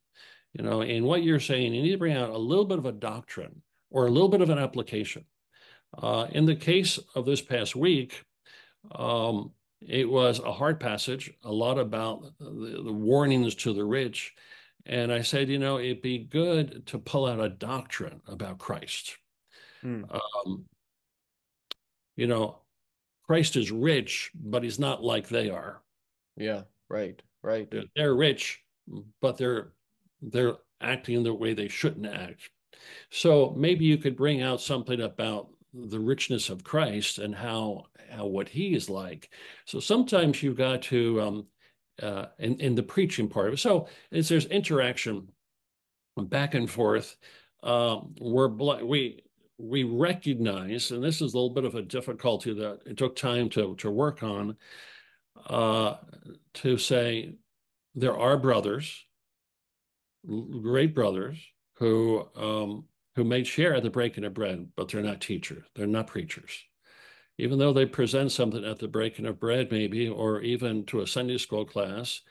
[0.54, 2.86] You know, in what you're saying, you need to bring out a little bit of
[2.86, 5.26] a doctrine or a little bit of an application.
[5.98, 8.24] Uh, in the case of this past week,
[8.94, 9.52] um,
[9.82, 14.34] it was a hard passage, a lot about the, the warnings to the rich.
[14.86, 19.18] And I said, you know, it'd be good to pull out a doctrine about Christ.
[19.82, 20.04] Hmm.
[20.10, 20.66] Um,
[22.16, 22.62] you know,
[23.24, 25.82] Christ is rich, but he's not like they are.
[26.38, 27.70] Yeah, right, right.
[27.70, 28.62] They're, they're rich,
[29.22, 29.74] but they're
[30.22, 32.50] they're acting the way they shouldn't act.
[33.10, 38.26] So maybe you could bring out something about the richness of Christ and how how
[38.26, 39.30] what he is like.
[39.66, 41.48] So sometimes you've got to um,
[42.02, 43.60] uh, in in the preaching part of it.
[43.60, 45.30] So there's interaction
[46.18, 47.16] back and forth,
[47.64, 49.24] um, we're we
[49.58, 53.50] we recognize, and this is a little bit of a difficulty that it took time
[53.50, 54.58] to, to work on,
[55.48, 55.96] uh,
[56.56, 57.36] to say
[57.96, 59.06] there are brothers,
[60.26, 61.38] great brothers,
[61.78, 62.86] who um,
[63.16, 66.64] who may share at the breaking of bread, but they're not teachers, they're not preachers.
[67.38, 71.08] Even though they present something at the breaking of bread, maybe, or even to a
[71.08, 72.22] Sunday school class,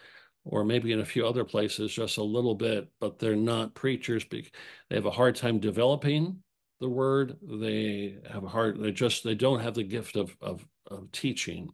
[0.44, 4.24] or maybe in a few other places, just a little bit, but they're not preachers.
[4.30, 4.44] They
[4.90, 6.42] have a hard time developing
[6.82, 7.36] the word.
[7.42, 8.78] They have a heart.
[8.78, 11.72] They just they don't have the gift of of, of teaching,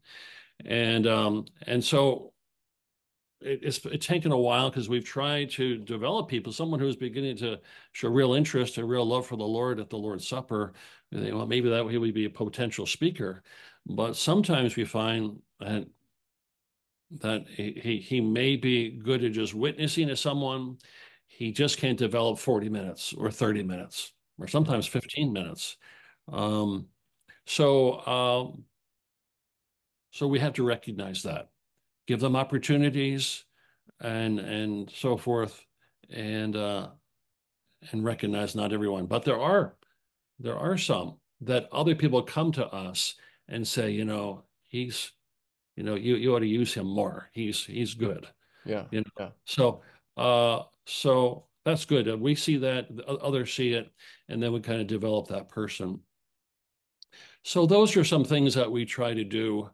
[0.64, 2.32] and um, and so
[3.40, 6.52] it, it's it's taken a while because we've tried to develop people.
[6.52, 7.58] Someone who's beginning to
[7.92, 10.74] show real interest and real love for the Lord at the Lord's Supper.
[11.10, 13.42] They, well, maybe that he would be a potential speaker,
[13.86, 15.86] but sometimes we find that
[17.22, 20.76] that he he may be good at just witnessing to someone.
[21.28, 25.76] He just can't develop 40 minutes or 30 minutes or sometimes 15 minutes.
[26.30, 26.86] Um,
[27.46, 28.64] so, um,
[30.10, 31.48] so we have to recognize that,
[32.06, 33.44] give them opportunities,
[34.00, 35.64] and and so forth,
[36.10, 36.88] and uh,
[37.90, 39.76] and recognize not everyone, but there are
[40.38, 43.14] there are some that other people come to us
[43.48, 45.12] and say, you know, he's,
[45.76, 47.30] you know, you you ought to use him more.
[47.32, 48.26] He's he's good.
[48.64, 48.84] Yeah.
[48.90, 49.10] You know?
[49.18, 49.28] Yeah.
[49.44, 49.82] So
[50.16, 52.08] uh, so that's good.
[52.18, 53.90] We see that, others see it,
[54.28, 56.00] and then we kind of develop that person.
[57.44, 59.68] So those are some things that we try to do,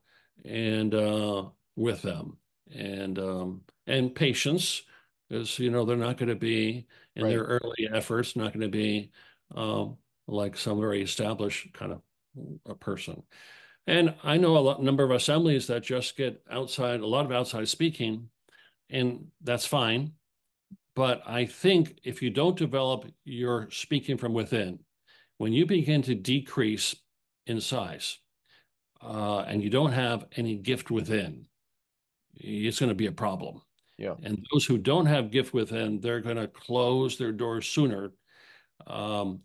[0.45, 1.45] and uh,
[1.77, 2.39] with them,
[2.75, 4.83] and um, and patience,
[5.29, 7.31] because you know they're not going to be in right.
[7.31, 9.13] their early efforts, not going to be
[9.55, 9.97] um,
[10.27, 12.03] like some very established kind of
[12.67, 13.23] a person.
[13.87, 17.33] And I know a lot, number of assemblies that just get outside, a lot of
[17.33, 18.31] outside speaking,
[18.91, 20.13] and that's fine.
[20.97, 24.79] But I think if you don't develop your speaking from within,
[25.39, 26.95] when you begin to decrease
[27.47, 28.19] in size
[29.03, 31.47] uh, and you don't have any gift within,
[32.35, 33.61] it's going to be a problem.
[33.99, 34.15] Yeah.
[34.23, 38.13] And those who don't have gift within, they're going to close their doors sooner.
[38.87, 39.41] Um,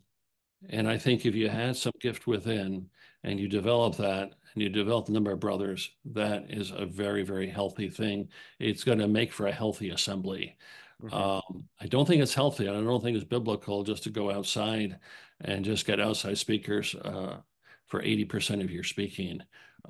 [0.68, 2.86] and I think if you had some gift within
[3.24, 7.22] and you develop that and you develop the number of brothers, that is a very,
[7.22, 8.28] very healthy thing.
[8.58, 10.56] It's going to make for a healthy assembly.
[11.02, 11.14] Mm-hmm.
[11.14, 12.68] Um, I don't think it's healthy.
[12.68, 14.98] I don't think it's biblical just to go outside
[15.40, 17.38] and just get outside speakers uh,
[17.86, 19.42] for 80% of your speaking.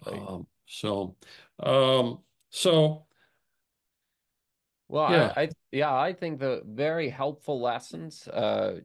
[0.07, 0.21] Right.
[0.21, 1.17] Um, so,
[1.59, 2.21] um,
[2.51, 3.07] so
[4.91, 5.33] well, yeah.
[5.37, 8.81] I, I, yeah, I think the very helpful lessons, uh,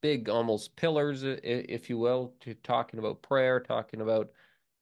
[0.00, 4.30] big almost pillars, if you will, to talking about prayer, talking about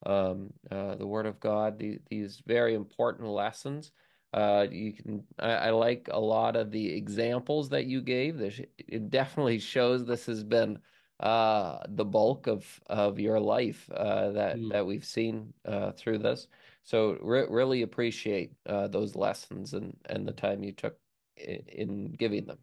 [0.06, 1.78] um, uh, the Word of God.
[1.78, 3.92] The, these very important lessons.
[4.34, 5.22] Uh, you can.
[5.38, 8.36] I, I, like a lot of the examples that you gave.
[8.36, 10.80] This it definitely shows this has been
[11.20, 14.72] uh, the bulk of of your life uh, that mm.
[14.72, 16.48] that we've seen uh, through this.
[16.82, 20.98] So re- really appreciate uh, those lessons and and the time you took
[21.36, 22.58] in, in giving them.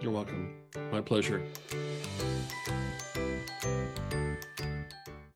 [0.00, 0.54] You're welcome.
[0.90, 1.42] My pleasure.